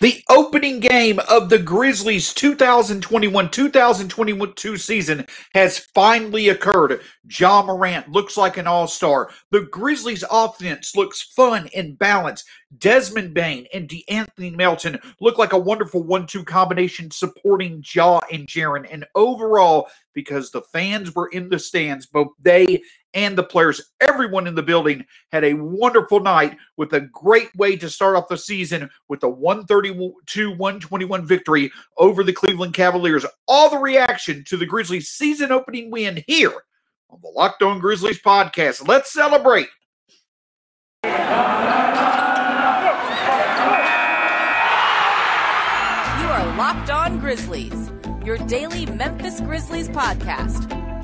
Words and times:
The 0.00 0.22
opening 0.30 0.78
game 0.78 1.18
of 1.28 1.48
the 1.48 1.58
Grizzlies 1.58 2.32
2021 2.32 3.50
2022 3.50 4.76
season 4.76 5.26
has 5.54 5.78
finally 5.92 6.50
occurred. 6.50 7.00
Ja 7.28 7.62
Morant 7.62 8.08
looks 8.08 8.36
like 8.36 8.58
an 8.58 8.68
all 8.68 8.86
star. 8.86 9.28
The 9.50 9.62
Grizzlies 9.72 10.22
offense 10.30 10.94
looks 10.94 11.22
fun 11.34 11.68
and 11.74 11.98
balanced. 11.98 12.46
Desmond 12.78 13.34
Bane 13.34 13.66
and 13.74 13.88
De'Anthony 13.88 14.54
Melton 14.54 15.00
look 15.20 15.36
like 15.36 15.52
a 15.52 15.58
wonderful 15.58 16.04
one 16.04 16.28
two 16.28 16.44
combination 16.44 17.10
supporting 17.10 17.82
Ja 17.92 18.20
and 18.30 18.46
Jaren. 18.46 18.86
And 18.88 19.04
overall, 19.16 19.88
because 20.14 20.52
the 20.52 20.62
fans 20.62 21.12
were 21.14 21.28
in 21.28 21.48
the 21.48 21.58
stands, 21.58 22.06
both 22.06 22.28
they 22.40 22.82
and 23.14 23.36
the 23.36 23.42
players, 23.42 23.80
everyone 24.00 24.46
in 24.46 24.54
the 24.54 24.62
building 24.62 25.04
had 25.32 25.44
a 25.44 25.54
wonderful 25.54 26.20
night 26.20 26.56
with 26.76 26.92
a 26.92 27.00
great 27.00 27.54
way 27.56 27.76
to 27.76 27.88
start 27.88 28.16
off 28.16 28.28
the 28.28 28.36
season 28.36 28.90
with 29.08 29.22
a 29.22 29.28
132 29.28 30.50
121 30.50 31.26
victory 31.26 31.70
over 31.96 32.22
the 32.22 32.32
Cleveland 32.32 32.74
Cavaliers. 32.74 33.24
All 33.46 33.70
the 33.70 33.78
reaction 33.78 34.44
to 34.44 34.56
the 34.56 34.66
Grizzlies 34.66 35.08
season 35.08 35.52
opening 35.52 35.90
win 35.90 36.22
here 36.26 36.52
on 37.10 37.20
the 37.22 37.28
Locked 37.28 37.62
On 37.62 37.78
Grizzlies 37.78 38.20
podcast. 38.20 38.86
Let's 38.86 39.12
celebrate. 39.12 39.68
You 41.04 41.10
are 46.28 46.56
Locked 46.56 46.90
On 46.90 47.18
Grizzlies, 47.18 47.90
your 48.24 48.36
daily 48.38 48.86
Memphis 48.86 49.40
Grizzlies 49.40 49.88
podcast 49.88 50.87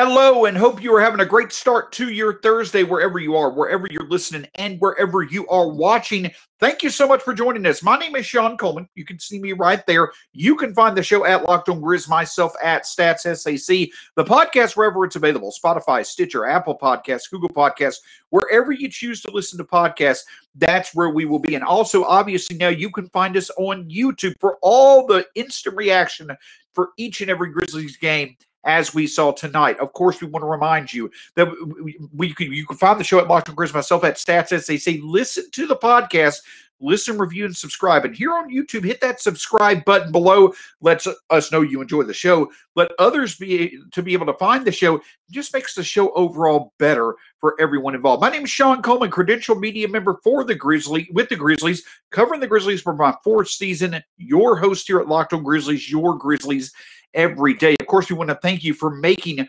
Hello, 0.00 0.44
and 0.44 0.56
hope 0.56 0.80
you 0.80 0.94
are 0.94 1.00
having 1.00 1.18
a 1.18 1.26
great 1.26 1.50
start 1.50 1.90
to 1.90 2.10
your 2.10 2.40
Thursday, 2.40 2.84
wherever 2.84 3.18
you 3.18 3.34
are, 3.34 3.50
wherever 3.50 3.88
you're 3.90 4.08
listening, 4.08 4.46
and 4.54 4.78
wherever 4.78 5.24
you 5.24 5.44
are 5.48 5.66
watching. 5.66 6.30
Thank 6.60 6.84
you 6.84 6.90
so 6.90 7.08
much 7.08 7.20
for 7.20 7.34
joining 7.34 7.66
us. 7.66 7.82
My 7.82 7.98
name 7.98 8.14
is 8.14 8.24
Shawn 8.24 8.56
Coleman. 8.56 8.88
You 8.94 9.04
can 9.04 9.18
see 9.18 9.40
me 9.40 9.54
right 9.54 9.84
there. 9.88 10.12
You 10.32 10.54
can 10.54 10.72
find 10.72 10.96
the 10.96 11.02
show 11.02 11.24
at 11.24 11.42
Locked 11.42 11.68
On 11.68 11.82
Grizz, 11.82 12.08
myself 12.08 12.52
at 12.62 12.84
Stats 12.84 13.22
SAC, 13.22 13.88
the 14.14 14.24
podcast 14.24 14.76
wherever 14.76 15.04
it's 15.04 15.16
available 15.16 15.52
Spotify, 15.52 16.06
Stitcher, 16.06 16.46
Apple 16.46 16.78
Podcasts, 16.78 17.28
Google 17.28 17.48
Podcasts, 17.48 17.96
wherever 18.30 18.70
you 18.70 18.88
choose 18.88 19.20
to 19.22 19.32
listen 19.32 19.58
to 19.58 19.64
podcasts, 19.64 20.20
that's 20.54 20.94
where 20.94 21.10
we 21.10 21.24
will 21.24 21.40
be. 21.40 21.56
And 21.56 21.64
also, 21.64 22.04
obviously, 22.04 22.56
now 22.56 22.68
you 22.68 22.92
can 22.92 23.08
find 23.08 23.36
us 23.36 23.50
on 23.58 23.90
YouTube 23.90 24.34
for 24.38 24.58
all 24.62 25.08
the 25.08 25.26
instant 25.34 25.74
reaction 25.74 26.30
for 26.72 26.90
each 26.98 27.20
and 27.20 27.28
every 27.28 27.50
Grizzlies 27.50 27.96
game 27.96 28.36
as 28.64 28.94
we 28.94 29.06
saw 29.06 29.32
tonight. 29.32 29.78
Of 29.78 29.92
course, 29.92 30.20
we 30.20 30.28
want 30.28 30.42
to 30.42 30.48
remind 30.48 30.92
you 30.92 31.10
that 31.36 31.48
we, 31.82 31.98
we 32.14 32.34
can, 32.34 32.52
you 32.52 32.66
can 32.66 32.76
find 32.76 32.98
the 32.98 33.04
show 33.04 33.18
at 33.18 33.28
Locked 33.28 33.48
on 33.48 33.56
Grizz, 33.56 33.74
myself 33.74 34.04
at 34.04 34.16
Stats 34.16 34.58
SAC. 34.60 34.96
Listen 35.02 35.50
to 35.52 35.66
the 35.66 35.76
podcast, 35.76 36.40
listen, 36.80 37.18
review, 37.18 37.44
and 37.44 37.56
subscribe. 37.56 38.04
And 38.04 38.14
here 38.14 38.32
on 38.32 38.50
YouTube, 38.50 38.84
hit 38.84 39.00
that 39.00 39.20
subscribe 39.20 39.84
button 39.84 40.12
below. 40.12 40.52
Lets 40.80 41.08
us 41.30 41.52
know 41.52 41.60
you 41.60 41.80
enjoy 41.80 42.02
the 42.02 42.14
show. 42.14 42.50
Let 42.76 42.90
others 42.98 43.36
be 43.36 43.78
to 43.92 44.02
be 44.02 44.12
able 44.12 44.26
to 44.26 44.34
find 44.34 44.64
the 44.64 44.72
show. 44.72 44.96
It 44.96 45.02
just 45.30 45.54
makes 45.54 45.74
the 45.74 45.82
show 45.82 46.12
overall 46.12 46.72
better 46.78 47.14
for 47.40 47.56
everyone 47.60 47.94
involved. 47.94 48.20
My 48.20 48.30
name 48.30 48.44
is 48.44 48.50
Shawn 48.50 48.82
Coleman, 48.82 49.10
credential 49.10 49.54
media 49.54 49.88
member 49.88 50.18
for 50.24 50.44
the 50.44 50.54
Grizzly 50.54 51.08
with 51.12 51.28
the 51.28 51.36
Grizzlies, 51.36 51.84
covering 52.10 52.40
the 52.40 52.46
Grizzlies 52.46 52.82
for 52.82 52.94
my 52.94 53.14
fourth 53.22 53.48
season. 53.48 54.02
Your 54.16 54.56
host 54.56 54.86
here 54.86 55.00
at 55.00 55.08
Locked 55.08 55.32
on 55.32 55.42
Grizzlies, 55.42 55.90
your 55.90 56.16
Grizzlies 56.16 56.72
every 57.14 57.54
day. 57.54 57.76
Of 57.80 57.86
course, 57.86 58.10
we 58.10 58.16
want 58.16 58.30
to 58.30 58.36
thank 58.36 58.64
you 58.64 58.74
for 58.74 58.90
making 58.90 59.48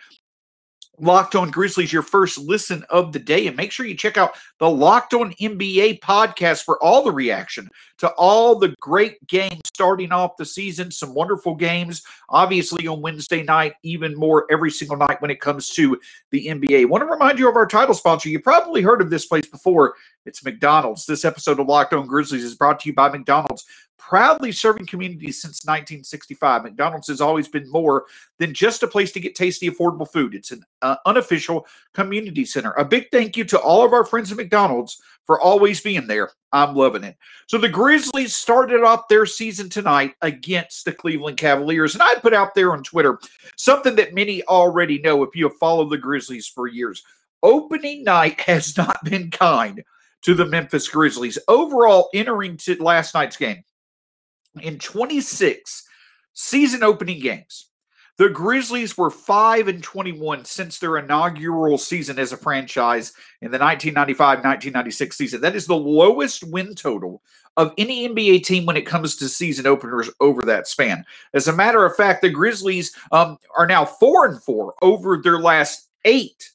Locked 1.02 1.35
On 1.35 1.49
Grizzlies 1.49 1.93
your 1.93 2.02
first 2.02 2.38
listen 2.38 2.83
of 2.89 3.13
the 3.13 3.19
day. 3.19 3.47
And 3.47 3.55
make 3.55 3.71
sure 3.71 3.86
you 3.86 3.95
check 3.95 4.17
out 4.17 4.36
the 4.59 4.70
Locked 4.70 5.14
On 5.14 5.33
NBA 5.33 5.99
podcast 5.99 6.64
for 6.64 6.81
all 6.83 7.03
the 7.03 7.11
reaction 7.11 7.69
to 7.99 8.09
all 8.11 8.55
the 8.55 8.75
great 8.80 9.25
games 9.27 9.61
starting 9.65 10.11
off 10.11 10.37
the 10.37 10.45
season. 10.45 10.92
Some 10.92 11.14
wonderful 11.14 11.55
games, 11.55 12.03
obviously, 12.30 12.87
on 12.87 13.02
Wednesday 13.02 13.43
night, 13.43 13.73
even 13.83 14.15
more 14.15 14.45
every 14.52 14.71
single 14.71 14.98
night 14.98 15.21
when 15.21 15.31
it 15.31 15.42
comes 15.42 15.69
to 15.69 15.99
the 16.31 16.48
NBA. 16.48 16.81
I 16.81 16.86
want 16.86 17.02
to 17.02 17.05
remind 17.05 17.39
you 17.39 17.49
of 17.49 17.55
our 17.55 17.67
title 17.67 17.95
sponsor. 17.95 18.30
You 18.30 18.39
probably 18.39 18.81
heard 18.81 19.02
of 19.02 19.09
this 19.09 19.25
place 19.25 19.48
before. 19.48 19.95
It's 20.25 20.43
McDonald's. 20.43 21.05
This 21.05 21.25
episode 21.25 21.59
of 21.59 21.67
Locked 21.67 21.93
On 21.93 22.08
Grizzlies 22.08 22.43
is 22.43 22.55
brought 22.55 22.81
to 22.81 22.89
you 22.89 22.93
by 22.93 23.09
McDonald's 23.09 23.65
proudly 23.99 24.52
serving 24.52 24.87
communities 24.87 25.42
since 25.42 25.64
1965. 25.65 26.64
McDonald's 26.64 27.08
has 27.08 27.21
always 27.21 27.48
been 27.48 27.70
more 27.70 28.05
than 28.39 28.54
just 28.54 28.82
a 28.82 28.87
place 28.87 29.11
to 29.11 29.20
get 29.20 29.36
tasty, 29.36 29.70
affordable 29.70 30.10
food. 30.10 30.33
It's 30.33 30.52
an 30.52 30.64
uh, 30.82 30.95
unofficial 31.05 31.67
community 31.93 32.45
center. 32.45 32.71
A 32.71 32.86
big 32.86 33.11
thank 33.11 33.37
you 33.37 33.43
to 33.45 33.60
all 33.60 33.86
of 33.86 33.93
our 33.93 34.05
friends 34.05 34.32
at 34.32 34.37
McDonald's 34.37 34.99
for 35.26 35.39
always 35.39 35.82
being 35.82 36.08
there. 36.08 36.32
I'm 36.52 36.76
loving 36.76 37.04
it. 37.04 37.15
So 37.48 37.60
the 37.60 37.70
Grizzlies 37.70 38.36
started 38.36 38.83
off 38.83 39.08
their 39.08 39.27
season 39.27 39.70
tonight 39.70 40.16
against 40.23 40.86
the 40.86 40.92
Cleveland 40.92 41.37
Cavaliers. 41.37 41.93
And 41.93 42.02
I 42.02 42.16
put 42.16 42.33
out 42.33 42.55
there 42.55 42.71
on 42.71 42.81
Twitter 42.81 43.20
something 43.55 43.95
that 43.98 44.16
many 44.16 44.43
already 44.45 44.99
know 44.99 45.21
if 45.21 45.36
you 45.36 45.48
have 45.48 45.58
followed 45.58 45.92
the 45.92 45.98
Grizzlies 45.98 46.48
for 46.48 46.67
years. 46.67 47.04
Opening 47.43 48.04
night 48.04 48.42
has 48.48 48.76
not 48.76 49.04
been 49.04 49.30
kind 49.30 49.83
to 50.21 50.33
the 50.33 50.45
Memphis 50.45 50.87
Grizzlies. 50.87 51.37
Overall, 51.48 52.10
entering 52.14 52.58
to 52.58 52.81
last 52.83 53.14
night's 53.14 53.37
game, 53.37 53.64
in 54.61 54.80
26 54.80 55.87
season 56.33 56.83
opening 56.83 57.20
games, 57.20 57.70
the 58.20 58.30
Grizzlies 58.30 58.98
were 58.98 59.10
5 59.10 59.70
and 59.70 59.82
21 59.82 60.43
since 60.43 60.77
their 60.77 60.98
inaugural 60.98 61.77
season 61.77 62.20
as 62.20 62.33
a 62.33 62.37
franchise 62.37 63.14
in 63.42 63.49
the 63.49 63.58
1995-1996 63.58 65.14
season. 65.14 65.39
That 65.39 65.55
is 65.55 65.65
the 65.65 65.77
lowest 65.77 66.43
win 66.43 66.76
total 66.76 67.21
of 67.55 67.73
any 67.77 68.10
NBA 68.10 68.43
team 68.43 68.65
when 68.65 68.76
it 68.76 68.86
comes 68.86 69.15
to 69.15 69.30
season 69.30 69.65
openers 69.65 70.10
over 70.20 70.42
that 70.43 70.67
span. 70.67 71.05
As 71.33 71.48
a 71.48 71.55
matter 71.55 71.86
of 71.86 71.95
fact, 71.95 72.21
the 72.21 72.30
Grizzlies 72.30 72.93
um, 73.14 73.37
are 73.58 73.66
now 73.66 73.86
4 73.86 74.26
and 74.26 74.43
4 74.43 74.73
over 74.81 75.17
their 75.17 75.39
last 75.39 75.87
8 76.04 76.52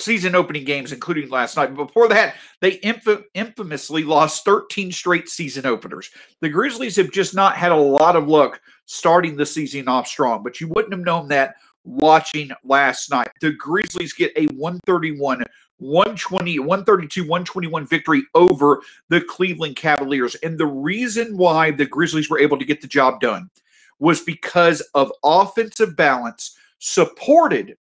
season 0.00 0.34
opening 0.34 0.64
games, 0.64 0.92
including 0.92 1.28
last 1.30 1.56
night. 1.56 1.74
But 1.74 1.86
before 1.86 2.08
that, 2.08 2.34
they 2.60 2.80
inf- 2.82 3.24
infamously 3.34 4.04
lost 4.04 4.44
13 4.44 4.92
straight 4.92 5.28
season 5.28 5.66
openers. 5.66 6.10
The 6.40 6.48
Grizzlies 6.48 6.96
have 6.96 7.10
just 7.10 7.34
not 7.34 7.56
had 7.56 7.72
a 7.72 7.76
lot 7.76 8.16
of 8.16 8.28
luck 8.28 8.60
starting 8.86 9.36
the 9.36 9.46
season 9.46 9.88
off 9.88 10.06
strong, 10.06 10.42
but 10.42 10.60
you 10.60 10.68
wouldn't 10.68 10.92
have 10.92 11.04
known 11.04 11.28
that 11.28 11.54
watching 11.84 12.50
last 12.64 13.10
night. 13.10 13.30
The 13.40 13.52
Grizzlies 13.52 14.12
get 14.12 14.32
a 14.36 14.46
131 14.46 15.44
120 15.78 16.58
132 16.58 17.22
121 17.22 17.86
victory 17.86 18.22
over 18.34 18.82
the 19.08 19.22
Cleveland 19.22 19.76
Cavaliers. 19.76 20.34
And 20.36 20.58
the 20.58 20.66
reason 20.66 21.36
why 21.36 21.70
the 21.70 21.86
Grizzlies 21.86 22.28
were 22.28 22.38
able 22.38 22.58
to 22.58 22.64
get 22.64 22.80
the 22.80 22.86
job 22.86 23.20
done 23.20 23.50
was 23.98 24.20
because 24.20 24.80
of 24.94 25.12
offensive 25.24 25.96
balance 25.96 26.56
supported 26.78 27.76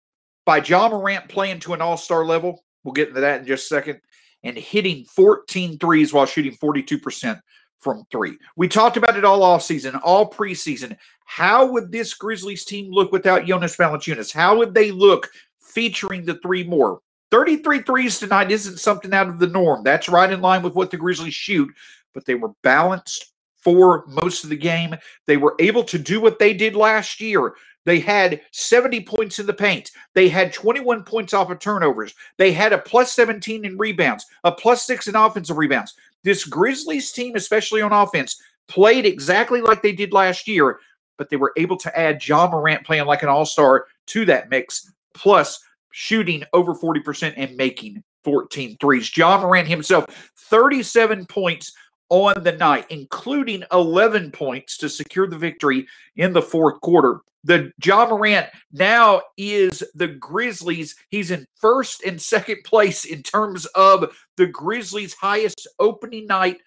by 0.46 0.62
Ja 0.62 0.88
Morant 0.88 1.28
playing 1.28 1.60
to 1.60 1.74
an 1.74 1.82
all 1.82 1.98
star 1.98 2.24
level. 2.24 2.64
We'll 2.84 2.94
get 2.94 3.08
into 3.08 3.20
that 3.20 3.40
in 3.40 3.46
just 3.46 3.64
a 3.64 3.74
second. 3.74 4.00
And 4.44 4.56
hitting 4.56 5.04
14 5.04 5.78
threes 5.78 6.12
while 6.12 6.24
shooting 6.24 6.56
42% 6.56 7.38
from 7.78 8.04
three. 8.10 8.38
We 8.56 8.68
talked 8.68 8.96
about 8.96 9.18
it 9.18 9.24
all 9.24 9.42
off 9.42 9.62
season, 9.62 9.96
all 9.96 10.30
preseason. 10.30 10.96
How 11.24 11.66
would 11.66 11.90
this 11.90 12.14
Grizzlies 12.14 12.64
team 12.64 12.90
look 12.90 13.12
without 13.12 13.44
Jonas 13.44 13.76
Valanciunas? 13.76 14.32
How 14.32 14.56
would 14.56 14.72
they 14.72 14.92
look 14.92 15.28
featuring 15.60 16.24
the 16.24 16.36
three 16.36 16.62
more? 16.62 17.00
33 17.32 17.80
threes 17.80 18.20
tonight 18.20 18.52
isn't 18.52 18.78
something 18.78 19.12
out 19.12 19.28
of 19.28 19.40
the 19.40 19.48
norm. 19.48 19.82
That's 19.82 20.08
right 20.08 20.30
in 20.32 20.40
line 20.40 20.62
with 20.62 20.74
what 20.74 20.92
the 20.92 20.96
Grizzlies 20.96 21.34
shoot, 21.34 21.68
but 22.14 22.24
they 22.24 22.36
were 22.36 22.52
balanced 22.62 23.32
for 23.58 24.04
most 24.06 24.44
of 24.44 24.50
the 24.50 24.56
game. 24.56 24.94
They 25.26 25.36
were 25.36 25.56
able 25.58 25.82
to 25.84 25.98
do 25.98 26.20
what 26.20 26.38
they 26.38 26.54
did 26.54 26.76
last 26.76 27.20
year 27.20 27.54
they 27.86 28.00
had 28.00 28.42
70 28.50 29.04
points 29.04 29.38
in 29.38 29.46
the 29.46 29.54
paint. 29.54 29.92
They 30.14 30.28
had 30.28 30.52
21 30.52 31.04
points 31.04 31.32
off 31.32 31.50
of 31.50 31.60
turnovers. 31.60 32.14
They 32.36 32.52
had 32.52 32.72
a 32.72 32.78
plus 32.78 33.12
17 33.14 33.64
in 33.64 33.78
rebounds, 33.78 34.26
a 34.44 34.52
plus 34.52 34.82
six 34.82 35.06
in 35.06 35.14
offensive 35.14 35.56
rebounds. 35.56 35.94
This 36.24 36.44
Grizzlies 36.44 37.12
team, 37.12 37.36
especially 37.36 37.80
on 37.80 37.92
offense, 37.92 38.42
played 38.66 39.06
exactly 39.06 39.60
like 39.60 39.82
they 39.82 39.92
did 39.92 40.12
last 40.12 40.48
year, 40.48 40.80
but 41.16 41.30
they 41.30 41.36
were 41.36 41.52
able 41.56 41.76
to 41.78 41.98
add 41.98 42.26
Ja 42.26 42.50
Morant 42.50 42.84
playing 42.84 43.06
like 43.06 43.22
an 43.22 43.28
all 43.28 43.46
star 43.46 43.86
to 44.08 44.24
that 44.24 44.50
mix, 44.50 44.92
plus 45.14 45.60
shooting 45.92 46.42
over 46.52 46.74
40% 46.74 47.34
and 47.36 47.56
making 47.56 48.02
14 48.24 48.76
threes. 48.80 49.16
Ja 49.16 49.40
Morant 49.40 49.68
himself, 49.68 50.06
37 50.36 51.24
points 51.26 51.72
on 52.08 52.42
the 52.42 52.52
night, 52.52 52.86
including 52.90 53.64
11 53.72 54.32
points 54.32 54.76
to 54.78 54.88
secure 54.88 55.26
the 55.26 55.38
victory 55.38 55.86
in 56.16 56.32
the 56.32 56.42
fourth 56.42 56.80
quarter. 56.80 57.20
The 57.44 57.72
Ja 57.84 58.08
Morant 58.08 58.48
now 58.72 59.22
is 59.36 59.84
the 59.94 60.08
Grizzlies. 60.08 60.96
He's 61.10 61.30
in 61.30 61.46
first 61.60 62.02
and 62.02 62.20
second 62.20 62.64
place 62.64 63.04
in 63.04 63.22
terms 63.22 63.66
of 63.66 64.16
the 64.36 64.46
Grizzlies' 64.46 65.14
highest 65.14 65.68
opening 65.78 66.26
night 66.26 66.58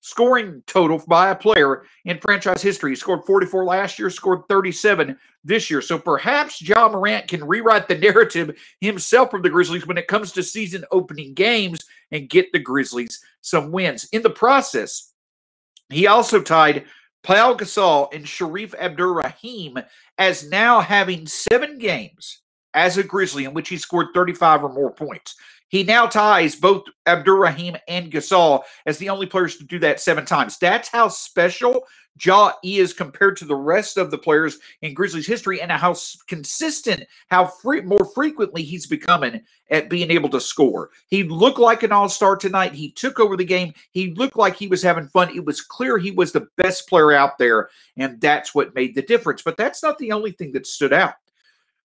scoring 0.00 0.62
total 0.66 1.02
by 1.08 1.30
a 1.30 1.36
player 1.36 1.84
in 2.04 2.18
franchise 2.18 2.62
history. 2.62 2.92
He 2.92 2.96
scored 2.96 3.24
44 3.26 3.64
last 3.64 3.98
year, 3.98 4.10
scored 4.10 4.42
37 4.48 5.18
this 5.44 5.70
year. 5.70 5.80
So 5.80 5.98
perhaps 5.98 6.62
Ja 6.62 6.88
Morant 6.88 7.28
can 7.28 7.46
rewrite 7.46 7.88
the 7.88 7.98
narrative 7.98 8.56
himself 8.80 9.30
from 9.30 9.42
the 9.42 9.50
Grizzlies 9.50 9.86
when 9.86 9.98
it 9.98 10.08
comes 10.08 10.32
to 10.32 10.42
season 10.42 10.84
opening 10.90 11.34
games 11.34 11.84
and 12.12 12.28
get 12.28 12.52
the 12.52 12.58
Grizzlies 12.58 13.20
some 13.40 13.72
wins. 13.72 14.08
In 14.12 14.22
the 14.22 14.30
process, 14.30 15.12
he 15.88 16.06
also 16.06 16.40
tied 16.40 16.86
Pau 17.22 17.54
Gasol 17.54 18.14
and 18.14 18.24
Shareef 18.24 18.74
Abdur-Rahim 18.78 19.78
as 20.18 20.48
now 20.48 20.80
having 20.80 21.26
seven 21.26 21.78
games 21.78 22.42
as 22.74 22.98
a 22.98 23.02
Grizzly 23.02 23.44
in 23.44 23.54
which 23.54 23.68
he 23.68 23.76
scored 23.76 24.08
35 24.14 24.64
or 24.64 24.72
more 24.72 24.92
points. 24.92 25.34
He 25.68 25.82
now 25.82 26.06
ties 26.06 26.54
both 26.54 26.84
Abdur-Rahim 27.06 27.76
and 27.88 28.10
Gasol 28.10 28.62
as 28.86 28.98
the 28.98 29.08
only 29.08 29.26
players 29.26 29.56
to 29.56 29.64
do 29.64 29.78
that 29.80 30.00
seven 30.00 30.24
times. 30.24 30.58
That's 30.58 30.88
how 30.88 31.08
special 31.08 31.84
Ja 32.18 32.52
is 32.64 32.92
compared 32.94 33.36
to 33.36 33.44
the 33.44 33.54
rest 33.54 33.98
of 33.98 34.10
the 34.10 34.18
players 34.18 34.58
in 34.80 34.94
Grizzlies 34.94 35.26
history 35.26 35.60
and 35.60 35.70
how 35.70 35.94
consistent, 36.28 37.04
how 37.28 37.46
free, 37.46 37.82
more 37.82 38.04
frequently 38.14 38.62
he's 38.62 38.86
becoming 38.86 39.42
at 39.70 39.90
being 39.90 40.10
able 40.10 40.28
to 40.30 40.40
score. 40.40 40.90
He 41.08 41.24
looked 41.24 41.58
like 41.58 41.82
an 41.82 41.92
all 41.92 42.08
star 42.08 42.36
tonight. 42.36 42.72
He 42.72 42.92
took 42.92 43.20
over 43.20 43.36
the 43.36 43.44
game. 43.44 43.74
He 43.90 44.14
looked 44.14 44.36
like 44.36 44.56
he 44.56 44.68
was 44.68 44.82
having 44.82 45.08
fun. 45.08 45.34
It 45.34 45.44
was 45.44 45.60
clear 45.60 45.98
he 45.98 46.12
was 46.12 46.32
the 46.32 46.48
best 46.56 46.88
player 46.88 47.12
out 47.12 47.38
there, 47.38 47.68
and 47.96 48.20
that's 48.20 48.54
what 48.54 48.74
made 48.74 48.94
the 48.94 49.02
difference. 49.02 49.42
But 49.42 49.56
that's 49.56 49.82
not 49.82 49.98
the 49.98 50.12
only 50.12 50.30
thing 50.30 50.52
that 50.52 50.66
stood 50.66 50.92
out 50.92 51.14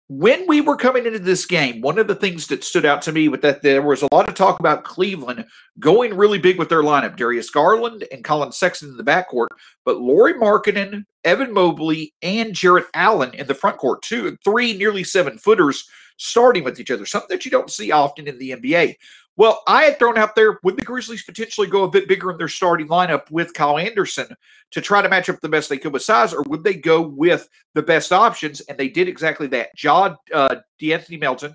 when 0.08 0.46
we 0.46 0.62
were 0.62 0.76
coming 0.76 1.04
into 1.04 1.18
this 1.18 1.44
game, 1.44 1.82
one 1.82 1.98
of 1.98 2.08
the 2.08 2.14
things 2.14 2.46
that 2.46 2.64
stood 2.64 2.86
out 2.86 3.02
to 3.02 3.12
me 3.12 3.28
was 3.28 3.40
that 3.40 3.60
there 3.60 3.82
was 3.82 4.02
a 4.02 4.14
lot 4.14 4.26
of 4.26 4.34
talk 4.34 4.58
about 4.58 4.84
Cleveland 4.84 5.44
going 5.78 6.16
really 6.16 6.38
big 6.38 6.58
with 6.58 6.70
their 6.70 6.82
lineup. 6.82 7.16
Darius 7.16 7.50
Garland 7.50 8.04
and 8.10 8.24
Collin 8.24 8.50
Sexton 8.50 8.88
in 8.88 8.96
the 8.96 9.04
backcourt, 9.04 9.48
but 9.84 10.00
Lauri 10.00 10.32
Markkanen, 10.32 11.04
Evan 11.24 11.52
Mobley, 11.52 12.14
and 12.22 12.54
Jarrett 12.54 12.86
Allen 12.94 13.34
in 13.34 13.46
the 13.46 13.54
front 13.54 13.76
court, 13.76 14.00
two 14.00 14.36
three 14.42 14.76
nearly 14.76 15.04
seven 15.04 15.36
footers 15.36 15.86
starting 16.16 16.64
with 16.64 16.80
each 16.80 16.90
other, 16.90 17.04
something 17.04 17.28
that 17.28 17.44
you 17.44 17.50
don't 17.50 17.70
see 17.70 17.92
often 17.92 18.26
in 18.26 18.38
the 18.38 18.50
NBA. 18.52 18.96
Well, 19.38 19.62
I 19.68 19.84
had 19.84 20.00
thrown 20.00 20.18
out 20.18 20.34
there 20.34 20.58
would 20.64 20.76
the 20.76 20.84
Grizzlies 20.84 21.22
potentially 21.22 21.68
go 21.68 21.84
a 21.84 21.90
bit 21.90 22.08
bigger 22.08 22.32
in 22.32 22.38
their 22.38 22.48
starting 22.48 22.88
lineup 22.88 23.30
with 23.30 23.54
Kyle 23.54 23.78
Anderson 23.78 24.26
to 24.72 24.80
try 24.80 25.00
to 25.00 25.08
match 25.08 25.28
up 25.28 25.38
the 25.40 25.48
best 25.48 25.68
they 25.68 25.78
could 25.78 25.92
with 25.92 26.02
size, 26.02 26.34
or 26.34 26.42
would 26.48 26.64
they 26.64 26.74
go 26.74 27.00
with 27.00 27.48
the 27.74 27.82
best 27.82 28.12
options? 28.12 28.60
And 28.62 28.76
they 28.76 28.88
did 28.88 29.06
exactly 29.06 29.46
that. 29.46 29.68
John 29.76 30.16
uh, 30.34 30.56
De'Anthony 30.82 31.20
Melton, 31.20 31.54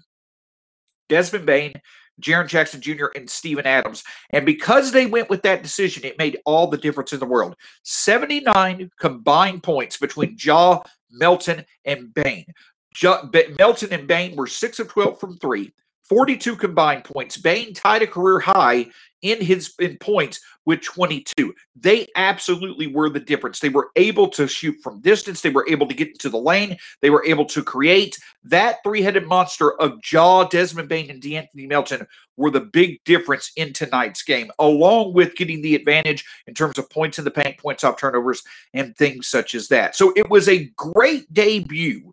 Desmond 1.10 1.46
Bane, 1.46 1.74
Jaren 2.22 2.48
Jackson 2.48 2.80
Jr., 2.80 3.08
and 3.16 3.30
Steven 3.30 3.66
Adams. 3.66 4.06
And 4.30 4.46
because 4.46 4.94
they 4.94 5.06
went 5.06 5.30
with 5.30 5.42
that 5.42 5.62
decision, 5.62 6.06
it 6.06 6.18
made 6.18 6.40
all 6.46 6.68
the 6.68 6.78
difference 6.78 7.12
in 7.12 7.20
the 7.20 7.26
world. 7.26 7.58
79 7.84 8.92
combined 8.98 9.62
points 9.62 9.98
between 9.98 10.38
Ja, 10.40 10.80
Melton, 11.12 11.66
and 11.84 12.14
Bane. 12.14 12.46
Melton 13.60 13.92
and 13.92 14.08
Bane 14.08 14.38
were 14.38 14.48
6 14.48 14.80
of 14.80 14.88
12 14.88 15.20
from 15.20 15.38
three. 15.38 15.74
42 16.10 16.56
combined 16.56 17.04
points. 17.04 17.38
Bane 17.38 17.74
tied 17.74 18.02
a 18.02 18.08
career 18.08 18.40
high 18.40 18.88
in 19.22 19.42
his 19.42 19.74
in 19.80 19.98
points 19.98 20.42
with 20.66 20.82
22. 20.82 21.54
They 21.76 22.08
absolutely 22.16 22.88
were 22.88 23.10
the 23.10 23.20
difference. 23.20 23.60
They 23.60 23.70
were 23.70 23.90
able 23.96 24.28
to 24.30 24.48
shoot 24.48 24.76
from 24.84 25.02
distance. 25.02 25.42
They 25.42 25.50
were 25.50 25.66
able 25.70 25.88
to 25.88 25.94
get 25.94 26.10
into 26.10 26.30
the 26.30 26.38
lane. 26.38 26.78
They 27.02 27.10
were 27.10 27.26
able 27.26 27.46
to 27.46 27.64
create. 27.64 28.18
That 28.44 28.78
three-headed 28.84 29.28
monster 29.28 29.80
of 29.82 30.00
Ja, 30.10 30.44
Desmond 30.46 30.90
Bane, 30.90 31.10
and 31.10 31.22
De'Anthony 31.22 31.68
Melton 31.68 32.06
were 32.38 32.52
the 32.52 32.62
big 32.62 33.04
difference 33.06 33.52
in 33.56 33.74
tonight's 33.74 34.24
game, 34.24 34.52
along 34.60 35.14
with 35.14 35.36
getting 35.36 35.62
the 35.62 35.76
advantage 35.76 36.26
in 36.48 36.54
terms 36.54 36.78
of 36.78 36.90
points 36.90 37.18
in 37.18 37.26
the 37.26 37.32
paint, 37.32 37.58
points 37.58 37.84
off 37.84 37.98
turnovers, 37.98 38.44
and 38.74 38.96
things 38.98 39.28
such 39.28 39.56
as 39.56 39.68
that. 39.70 39.96
So 39.96 40.14
it 40.16 40.30
was 40.30 40.50
a 40.50 40.70
great 40.76 41.32
debut 41.34 42.13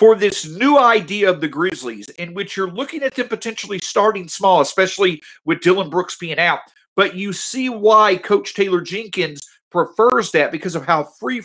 for 0.00 0.14
this 0.14 0.48
new 0.48 0.78
idea 0.78 1.28
of 1.28 1.42
the 1.42 1.46
Grizzlies, 1.46 2.08
in 2.18 2.32
which 2.32 2.56
you're 2.56 2.70
looking 2.70 3.02
at 3.02 3.14
them 3.14 3.28
potentially 3.28 3.78
starting 3.80 4.28
small, 4.28 4.62
especially 4.62 5.22
with 5.44 5.60
Dillon 5.60 5.90
Brooks 5.90 6.16
being 6.16 6.38
out. 6.38 6.60
But 6.96 7.16
you 7.16 7.34
see 7.34 7.68
why 7.68 8.16
Coach 8.16 8.54
Taylor 8.54 8.80
Jenkins 8.80 9.46
prefers 9.70 10.30
that 10.32 10.52
because 10.52 10.74
of 10.74 10.86
how 10.86 11.04
free 11.04 11.42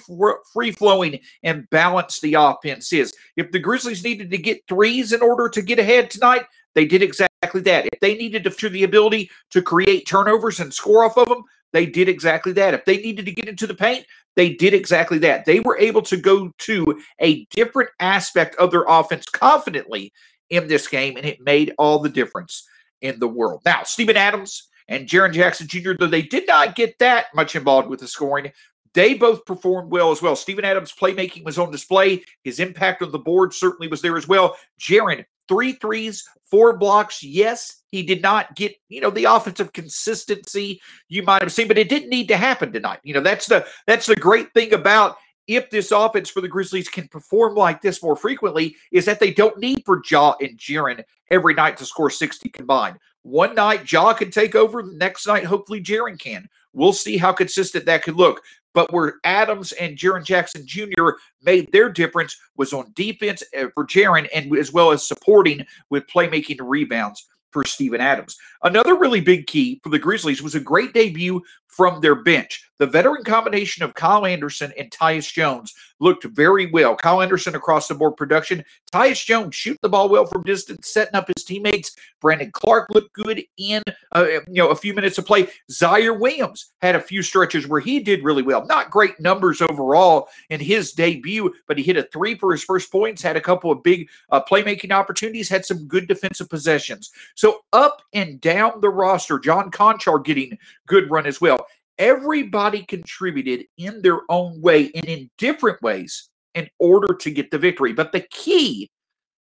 free 0.54 0.72
flowing 0.72 1.20
and 1.44 1.70
balanced 1.70 2.22
the 2.22 2.36
offense 2.36 2.94
is. 2.94 3.14
If 3.36 3.52
the 3.52 3.60
Grizzlies 3.60 4.06
needed 4.06 4.32
to 4.32 4.38
get 4.38 4.66
threes 4.70 5.12
in 5.12 5.22
order 5.22 5.50
to 5.50 5.62
get 5.62 5.78
ahead 5.78 6.10
tonight, 6.10 6.46
they 6.76 6.86
did 6.86 7.04
exactly 7.04 7.62
that. 7.62 7.88
If 7.92 8.00
they 8.00 8.16
needed 8.16 8.46
to 8.46 8.70
the 8.70 8.84
ability 8.84 9.30
to 9.52 9.62
create 9.62 10.08
turnovers 10.08 10.62
and 10.62 10.74
score 10.74 11.04
off 11.04 11.18
of 11.18 11.28
them, 11.28 11.44
they 11.76 11.86
did 11.86 12.08
exactly 12.08 12.54
that. 12.54 12.74
If 12.74 12.86
they 12.86 12.98
needed 12.98 13.26
to 13.26 13.34
get 13.34 13.50
into 13.50 13.68
the 13.68 13.76
paint, 13.76 14.06
they 14.38 14.54
did 14.54 14.74
exactly 14.74 15.18
that. 15.20 15.44
They 15.44 15.60
were 15.60 15.78
able 15.78 16.02
to 16.04 16.16
go 16.16 16.50
to 16.60 17.02
a 17.20 17.44
different 17.48 17.90
aspect 18.00 18.56
of 18.56 18.72
their 18.72 18.86
offense 18.88 19.26
confidently 19.26 20.14
in 20.50 20.68
this 20.68 20.88
game, 20.88 21.18
and 21.18 21.26
it 21.26 21.42
made 21.42 21.74
all 21.78 22.00
the 22.00 22.08
difference 22.08 22.66
in 23.02 23.20
the 23.20 23.28
world. 23.28 23.62
Now, 23.66 23.84
Steven 23.84 24.16
Adams 24.16 24.70
and 24.88 25.06
Jaren 25.06 25.34
Jackson 25.34 25.68
Jr., 25.68 25.92
though 26.00 26.08
they 26.08 26.22
did 26.22 26.48
not 26.48 26.76
get 26.76 26.98
that 27.00 27.26
much 27.36 27.58
involved 27.58 27.90
with 27.90 28.00
the 28.00 28.08
scoring, 28.08 28.54
they 28.94 29.14
both 29.14 29.46
performed 29.46 29.92
well 29.92 30.12
as 30.12 30.22
well. 30.22 30.38
Steven 30.38 30.64
Adams' 30.64 30.94
playmaking 30.98 31.44
was 31.44 31.60
on 31.60 31.72
display. 31.72 32.24
His 32.46 32.62
impact 32.62 33.02
on 33.02 33.12
the 33.12 33.20
board 33.20 33.54
certainly 33.54 33.90
was 33.90 34.02
there 34.02 34.16
as 34.16 34.30
well. 34.30 34.56
Jaren, 34.80 35.26
three 35.50 35.74
threes, 35.74 36.24
four 36.46 36.78
blocks. 36.78 37.22
Yes, 37.22 37.84
he 37.96 38.04
did 38.04 38.22
not 38.22 38.56
get, 38.56 38.76
you 38.90 39.00
know, 39.00 39.10
the 39.10 39.24
offensive 39.24 39.72
consistency 39.72 40.82
you 41.08 41.24
might 41.24 41.42
have 41.42 41.54
seen, 41.54 41.68
but 41.68 41.78
it 41.78 41.88
didn't 41.88 42.10
need 42.10 42.28
to 42.28 42.36
happen 42.36 42.74
tonight. 42.74 43.00
You 43.04 43.14
know, 43.14 43.22
that's 43.22 43.46
the 43.46 43.66
that's 43.88 44.06
the 44.06 44.18
great 44.18 44.54
thing 44.54 44.74
about 44.74 45.18
if 45.48 45.70
this 45.70 45.92
offense 45.92 46.30
for 46.30 46.42
the 46.42 46.48
Grizzlies 46.48 46.90
can 46.90 47.08
perform 47.08 47.56
like 47.56 47.82
this 47.82 48.04
more 48.04 48.18
frequently, 48.18 48.76
is 48.92 49.06
that 49.06 49.20
they 49.20 49.32
don't 49.32 49.60
need 49.60 49.84
for 49.86 50.02
Ja 50.10 50.34
and 50.42 50.58
Jaren 50.58 51.04
every 51.30 51.54
night 51.54 51.78
to 51.78 51.86
score 51.86 52.10
60 52.10 52.50
combined. 52.50 52.98
One 53.22 53.56
night, 53.56 53.90
Ja 53.90 54.14
can 54.14 54.30
take 54.30 54.56
over. 54.56 54.84
The 54.84 54.94
next 54.94 55.26
night, 55.26 55.46
hopefully, 55.46 55.82
Jaren 55.82 56.20
can. 56.20 56.50
We'll 56.74 56.94
see 56.94 57.18
how 57.18 57.32
consistent 57.32 57.86
that 57.86 58.04
could 58.04 58.16
look. 58.16 58.42
But 58.74 58.92
where 58.92 59.16
Adams 59.24 59.72
and 59.72 59.98
Jaren 59.98 60.26
Jackson 60.26 60.68
Jr. 60.68 61.12
made 61.42 61.72
their 61.72 61.90
difference 61.90 62.38
was 62.58 62.74
on 62.74 62.92
defense 62.94 63.42
uh, 63.58 63.68
for 63.74 63.86
Jaren 63.86 64.28
and 64.36 64.56
as 64.58 64.74
well 64.74 64.92
as 64.92 65.08
supporting 65.08 65.66
with 65.90 66.08
playmaking 66.08 66.58
rebounds 66.60 67.26
for 67.56 67.64
Steven 67.64 68.02
Adams. 68.02 68.36
Another 68.64 68.96
really 68.96 69.22
big 69.22 69.48
key 69.48 69.80
for 69.82 69.88
the 69.88 69.98
Grizzlies 69.98 70.42
was 70.42 70.56
a 70.56 70.60
great 70.60 70.94
debut 70.94 71.42
from 71.76 72.00
their 72.00 72.16
bench. 72.16 72.66
The 72.78 72.88
veteran 72.88 73.24
combination 73.24 73.84
of 73.84 73.94
Kyle 73.94 74.26
Anderson 74.26 74.74
and 74.78 74.92
Tyus 74.92 75.32
Jones 75.32 75.74
looked 76.02 76.26
very 76.26 76.66
well. 76.66 76.96
Kyle 76.96 77.22
Anderson 77.22 77.56
across 77.56 77.88
the 77.88 77.96
board 77.96 78.18
production. 78.18 78.66
Tyus 78.92 79.24
Jones 79.24 79.56
shooting 79.56 79.80
the 79.82 79.90
ball 79.90 80.10
well 80.10 80.26
from 80.26 80.44
distance, 80.44 80.90
setting 80.90 81.16
up 81.16 81.30
his 81.34 81.46
teammates. 81.46 81.96
Brandon 82.20 82.52
Clarke 82.52 82.90
looked 82.94 83.14
good 83.14 83.44
in 83.58 83.82
uh, 84.14 84.26
you 84.26 84.42
know 84.56 84.70
a 84.70 84.76
few 84.76 84.94
minutes 84.94 85.18
of 85.18 85.26
play. 85.26 85.48
Ziaire 85.72 86.20
Williams 86.20 86.74
had 86.82 86.96
a 86.96 87.00
few 87.00 87.22
stretches 87.22 87.68
where 87.68 87.80
he 87.80 88.02
did 88.02 88.24
really 88.24 88.44
well. 88.44 88.66
Not 88.66 88.92
great 88.92 89.20
numbers 89.22 89.62
overall 89.62 90.28
in 90.50 90.60
his 90.60 90.92
debut, 90.92 91.54
but 91.68 91.78
he 91.78 91.84
hit 91.84 91.98
a 91.98 92.04
three 92.04 92.36
for 92.36 92.52
his 92.52 92.64
first 92.64 92.92
points. 92.92 93.22
Had 93.22 93.38
a 93.38 93.42
couple 93.42 93.72
of 93.72 93.84
big 93.84 94.10
uh, 94.32 94.42
playmaking 94.42 94.92
opportunities. 94.92 95.48
Had 95.48 95.66
some 95.66 95.88
good 95.88 96.08
defensive 96.08 96.50
possessions. 96.50 97.12
So 97.36 97.62
up 97.72 98.02
and 98.14 98.42
down 98.42 98.82
the 98.82 98.90
roster, 98.90 99.40
John 99.40 99.72
Konchar 99.72 100.24
getting 100.24 100.58
good 100.88 101.10
run 101.10 101.26
as 101.26 101.40
well. 101.40 101.65
Everybody 101.98 102.84
contributed 102.84 103.66
in 103.78 104.02
their 104.02 104.22
own 104.30 104.62
way 104.62 104.92
and 104.94 105.06
in 105.06 105.30
different 105.38 105.82
ways 105.82 106.30
in 106.54 106.70
order 106.80 107.14
to 107.14 107.32
get 107.32 107.52
the 107.52 107.58
victory. 107.58 107.94
But 107.94 108.12
the 108.12 108.26
key 108.32 108.90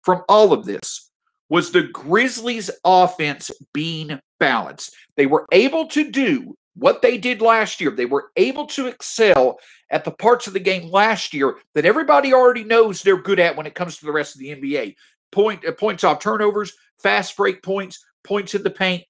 from 0.02 0.22
all 0.28 0.52
of 0.52 0.64
this 0.64 1.10
was 1.48 1.70
the 1.70 1.82
Grizzlies' 1.82 2.70
offense 2.84 3.50
being 3.74 4.18
balanced. 4.38 4.94
They 5.16 5.26
were 5.26 5.46
able 5.52 5.86
to 5.88 6.10
do 6.10 6.56
what 6.74 7.02
they 7.02 7.18
did 7.18 7.42
last 7.42 7.80
year. 7.80 7.90
They 7.90 8.06
were 8.06 8.30
able 8.36 8.66
to 8.68 8.86
excel 8.86 9.58
at 9.90 10.04
the 10.04 10.12
parts 10.12 10.46
of 10.46 10.52
the 10.52 10.60
game 10.60 10.88
last 10.88 11.34
year 11.34 11.56
that 11.74 11.84
everybody 11.84 12.32
already 12.32 12.64
knows 12.64 13.02
they're 13.02 13.20
good 13.20 13.40
at 13.40 13.56
when 13.56 13.66
it 13.66 13.74
comes 13.74 13.98
to 13.98 14.06
the 14.06 14.12
rest 14.12 14.34
of 14.34 14.40
the 14.40 14.54
NBA. 14.54 14.94
Point 15.32 15.64
uh, 15.66 15.72
points 15.72 16.04
off 16.04 16.20
turnovers, 16.20 16.72
fast 17.02 17.36
break 17.36 17.62
points, 17.62 18.04
points 18.24 18.54
in 18.54 18.62
the 18.62 18.70
paint, 18.70 19.04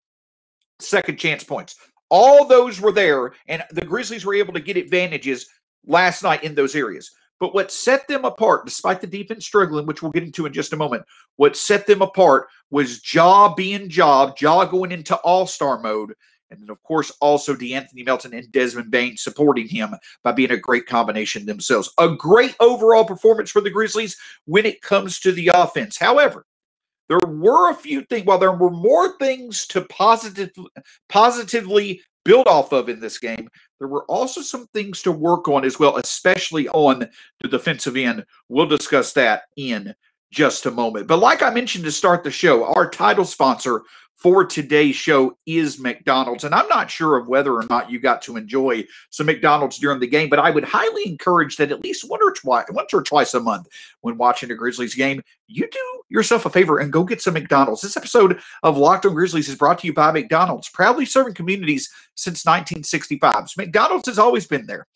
second 0.80 1.18
chance 1.18 1.44
points. 1.44 1.76
All 2.10 2.44
those 2.44 2.80
were 2.80 2.92
there, 2.92 3.32
and 3.46 3.64
the 3.70 3.84
Grizzlies 3.84 4.24
were 4.24 4.34
able 4.34 4.52
to 4.52 4.60
get 4.60 4.76
advantages 4.76 5.48
last 5.86 6.22
night 6.22 6.44
in 6.44 6.54
those 6.54 6.74
areas. 6.74 7.10
But 7.38 7.54
what 7.54 7.72
set 7.72 8.06
them 8.06 8.26
apart, 8.26 8.66
despite 8.66 9.00
the 9.00 9.06
defense 9.06 9.46
struggling, 9.46 9.86
which 9.86 10.02
we'll 10.02 10.12
get 10.12 10.22
into 10.22 10.44
in 10.44 10.52
just 10.52 10.74
a 10.74 10.76
moment, 10.76 11.04
what 11.36 11.56
set 11.56 11.86
them 11.86 12.02
apart 12.02 12.48
was 12.70 13.00
Ja 13.14 13.54
being 13.54 13.88
job, 13.88 14.36
Ja 14.38 14.66
going 14.66 14.92
into 14.92 15.16
all 15.16 15.46
star 15.46 15.80
mode. 15.80 16.12
And 16.50 16.60
then, 16.60 16.68
of 16.68 16.82
course, 16.82 17.12
also 17.20 17.54
De'Anthony 17.54 18.04
Melton 18.04 18.34
and 18.34 18.50
Desmond 18.52 18.90
Bane 18.90 19.16
supporting 19.16 19.68
him 19.68 19.94
by 20.24 20.32
being 20.32 20.50
a 20.50 20.56
great 20.56 20.84
combination 20.84 21.46
themselves. 21.46 21.90
A 21.98 22.08
great 22.14 22.56
overall 22.60 23.04
performance 23.04 23.50
for 23.50 23.60
the 23.60 23.70
Grizzlies 23.70 24.16
when 24.46 24.66
it 24.66 24.82
comes 24.82 25.20
to 25.20 25.32
the 25.32 25.52
offense. 25.54 25.96
However, 25.96 26.44
there 27.10 27.18
were 27.28 27.70
a 27.70 27.74
few 27.74 28.02
things, 28.02 28.24
while 28.24 28.38
there 28.38 28.52
were 28.52 28.70
more 28.70 29.18
things 29.18 29.66
to 29.66 29.82
positive, 29.86 30.52
positively 31.08 32.00
build 32.24 32.46
off 32.46 32.72
of 32.72 32.88
in 32.88 33.00
this 33.00 33.18
game, 33.18 33.48
there 33.80 33.88
were 33.88 34.04
also 34.04 34.40
some 34.40 34.68
things 34.68 35.02
to 35.02 35.10
work 35.10 35.48
on 35.48 35.64
as 35.64 35.76
well, 35.76 35.96
especially 35.96 36.68
on 36.68 37.08
the 37.40 37.48
defensive 37.48 37.96
end. 37.96 38.24
We'll 38.48 38.66
discuss 38.66 39.12
that 39.14 39.42
in 39.56 39.92
just 40.30 40.66
a 40.66 40.70
moment. 40.70 41.08
But 41.08 41.18
like 41.18 41.42
I 41.42 41.50
mentioned 41.50 41.84
to 41.84 41.90
start 41.90 42.22
the 42.22 42.30
show, 42.30 42.64
our 42.74 42.88
title 42.88 43.24
sponsor 43.24 43.82
for 44.20 44.44
today's 44.44 44.96
show 44.96 45.36
is 45.46 45.78
McDonald's. 45.78 46.44
And 46.44 46.54
I'm 46.54 46.68
not 46.68 46.90
sure 46.90 47.16
of 47.16 47.26
whether 47.26 47.54
or 47.54 47.64
not 47.70 47.90
you 47.90 47.98
got 47.98 48.20
to 48.22 48.36
enjoy 48.36 48.84
some 49.08 49.26
McDonald's 49.26 49.78
during 49.78 49.98
the 49.98 50.06
game, 50.06 50.28
but 50.28 50.38
I 50.38 50.50
would 50.50 50.64
highly 50.64 51.06
encourage 51.06 51.56
that 51.56 51.72
at 51.72 51.82
least 51.82 52.08
one 52.08 52.20
or 52.22 52.32
twice, 52.32 52.66
once 52.70 52.92
or 52.92 53.02
twice 53.02 53.32
a 53.32 53.40
month 53.40 53.68
when 54.02 54.18
watching 54.18 54.50
a 54.50 54.54
Grizzlies 54.54 54.94
game, 54.94 55.22
you 55.46 55.66
do 55.70 56.02
yourself 56.10 56.44
a 56.44 56.50
favor 56.50 56.78
and 56.78 56.92
go 56.92 57.02
get 57.02 57.22
some 57.22 57.32
McDonald's. 57.32 57.80
This 57.80 57.96
episode 57.96 58.40
of 58.62 58.76
Locked 58.76 59.06
on 59.06 59.14
Grizzlies 59.14 59.48
is 59.48 59.56
brought 59.56 59.78
to 59.78 59.86
you 59.86 59.94
by 59.94 60.12
McDonald's, 60.12 60.68
proudly 60.68 61.06
serving 61.06 61.34
communities 61.34 61.88
since 62.14 62.44
1965. 62.44 63.48
So 63.48 63.62
McDonald's 63.62 64.06
has 64.06 64.18
always 64.18 64.46
been 64.46 64.66
there 64.66 64.86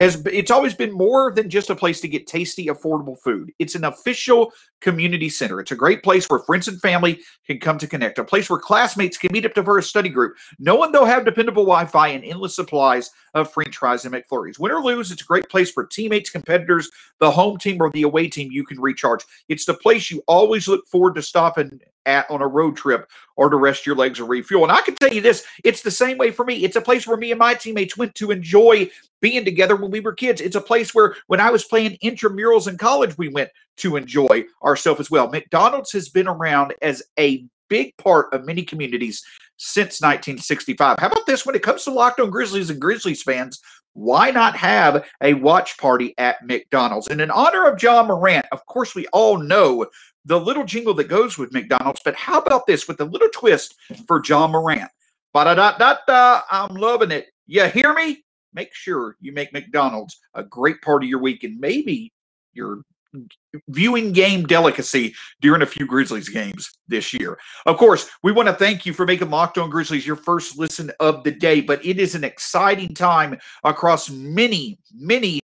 has 0.00 0.22
it's 0.26 0.50
always 0.50 0.74
been 0.74 0.92
more 0.92 1.32
than 1.32 1.48
just 1.48 1.70
a 1.70 1.76
place 1.76 2.00
to 2.00 2.08
get 2.08 2.26
tasty, 2.26 2.66
affordable 2.66 3.18
food. 3.22 3.52
It's 3.58 3.74
an 3.74 3.84
official 3.84 4.52
community 4.80 5.28
center. 5.28 5.60
It's 5.60 5.72
a 5.72 5.76
great 5.76 6.02
place 6.02 6.26
where 6.26 6.40
friends 6.40 6.68
and 6.68 6.80
family 6.80 7.20
can 7.46 7.58
come 7.58 7.78
to 7.78 7.86
connect, 7.86 8.18
a 8.18 8.24
place 8.24 8.50
where 8.50 8.58
classmates 8.58 9.16
can 9.16 9.30
meet 9.32 9.46
up 9.46 9.54
to 9.54 9.64
for 9.64 9.78
a 9.78 9.82
study 9.82 10.08
group, 10.08 10.36
knowing 10.58 10.92
they'll 10.92 11.04
have 11.04 11.24
dependable 11.24 11.64
Wi-Fi 11.64 12.08
and 12.08 12.24
endless 12.24 12.54
supplies 12.54 13.10
of 13.36 13.52
French 13.52 13.76
fries 13.76 14.04
and 14.04 14.14
McFlurries. 14.14 14.58
Win 14.58 14.72
or 14.72 14.82
lose, 14.82 15.10
it's 15.10 15.22
a 15.22 15.26
great 15.26 15.48
place 15.48 15.70
for 15.70 15.86
teammates, 15.86 16.30
competitors, 16.30 16.90
the 17.18 17.30
home 17.30 17.58
team, 17.58 17.80
or 17.80 17.90
the 17.90 18.02
away 18.02 18.28
team. 18.28 18.50
You 18.50 18.64
can 18.64 18.80
recharge. 18.80 19.24
It's 19.48 19.64
the 19.64 19.74
place 19.74 20.10
you 20.10 20.22
always 20.26 20.68
look 20.68 20.86
forward 20.88 21.14
to 21.16 21.22
stopping 21.22 21.80
at 22.06 22.30
on 22.30 22.40
a 22.40 22.46
road 22.46 22.76
trip 22.76 23.10
or 23.36 23.50
to 23.50 23.56
rest 23.56 23.84
your 23.84 23.96
legs 23.96 24.20
or 24.20 24.24
refuel. 24.24 24.62
And 24.62 24.72
I 24.72 24.80
can 24.80 24.94
tell 24.94 25.12
you 25.12 25.20
this, 25.20 25.44
it's 25.64 25.82
the 25.82 25.90
same 25.90 26.16
way 26.18 26.30
for 26.30 26.44
me. 26.44 26.64
It's 26.64 26.76
a 26.76 26.80
place 26.80 27.06
where 27.06 27.16
me 27.16 27.32
and 27.32 27.38
my 27.38 27.54
teammates 27.54 27.96
went 27.96 28.14
to 28.14 28.30
enjoy 28.30 28.88
being 29.20 29.44
together 29.44 29.76
when 29.76 29.90
we 29.90 30.00
were 30.00 30.12
kids. 30.12 30.40
It's 30.40 30.56
a 30.56 30.60
place 30.60 30.94
where 30.94 31.16
when 31.26 31.40
I 31.40 31.50
was 31.50 31.64
playing 31.64 31.98
intramurals 32.02 32.68
in 32.68 32.78
college, 32.78 33.18
we 33.18 33.28
went 33.28 33.50
to 33.78 33.96
enjoy 33.96 34.44
ourselves 34.62 35.00
as 35.00 35.10
well. 35.10 35.28
McDonald's 35.28 35.92
has 35.92 36.08
been 36.08 36.28
around 36.28 36.74
as 36.80 37.02
a 37.18 37.44
big 37.68 37.96
part 37.96 38.32
of 38.32 38.44
many 38.44 38.62
communities 38.62 39.24
since 39.56 40.00
1965. 40.00 40.98
How 40.98 41.06
about 41.06 41.26
this 41.26 41.46
when 41.46 41.54
it 41.54 41.62
comes 41.62 41.84
to 41.84 41.90
Locked 41.90 42.20
on 42.20 42.30
Grizzlies 42.30 42.70
and 42.70 42.80
Grizzlies 42.80 43.22
fans? 43.22 43.60
Why 43.94 44.30
not 44.30 44.56
have 44.56 45.06
a 45.22 45.34
watch 45.34 45.78
party 45.78 46.14
at 46.18 46.46
McDonald's? 46.46 47.08
And 47.08 47.20
in 47.20 47.30
honor 47.30 47.66
of 47.66 47.82
Ja 47.82 48.02
Morant, 48.02 48.44
of 48.52 48.64
course, 48.66 48.94
we 48.94 49.06
all 49.08 49.38
know 49.38 49.86
the 50.26 50.38
little 50.38 50.64
jingle 50.64 50.92
that 50.94 51.08
goes 51.08 51.38
with 51.38 51.52
McDonald's, 51.52 52.02
but 52.04 52.14
how 52.14 52.38
about 52.38 52.66
this 52.66 52.86
with 52.86 53.00
a 53.00 53.04
little 53.04 53.30
twist 53.32 53.74
for 54.06 54.22
Ja 54.22 54.46
Morant? 54.46 54.90
Ba 55.32 55.44
da 55.44 55.54
da 55.54 55.78
da 55.78 55.96
da. 56.06 56.42
I'm 56.50 56.74
loving 56.74 57.10
it. 57.10 57.26
You 57.46 57.64
hear 57.68 57.94
me? 57.94 58.24
Make 58.52 58.74
sure 58.74 59.16
you 59.20 59.32
make 59.32 59.52
McDonald's 59.52 60.18
a 60.34 60.42
great 60.42 60.82
part 60.82 61.02
of 61.02 61.08
your 61.08 61.20
week 61.20 61.44
and 61.44 61.58
maybe 61.58 62.12
your 62.52 62.82
viewing 63.68 64.12
game 64.12 64.46
delicacy 64.46 65.14
during 65.40 65.62
a 65.62 65.66
few 65.66 65.86
Grizzlies 65.86 66.28
games 66.28 66.70
this 66.88 67.12
year. 67.12 67.38
Of 67.64 67.76
course, 67.76 68.08
we 68.22 68.32
want 68.32 68.48
to 68.48 68.54
thank 68.54 68.86
you 68.86 68.92
for 68.92 69.06
making 69.06 69.30
Locked 69.30 69.58
On 69.58 69.70
Grizzlies 69.70 70.06
your 70.06 70.16
first 70.16 70.58
listen 70.58 70.90
of 71.00 71.24
the 71.24 71.30
day, 71.30 71.60
but 71.60 71.84
it 71.84 71.98
is 71.98 72.14
an 72.14 72.24
exciting 72.24 72.94
time 72.94 73.38
across 73.64 74.10
many, 74.10 74.78
many 74.94 75.40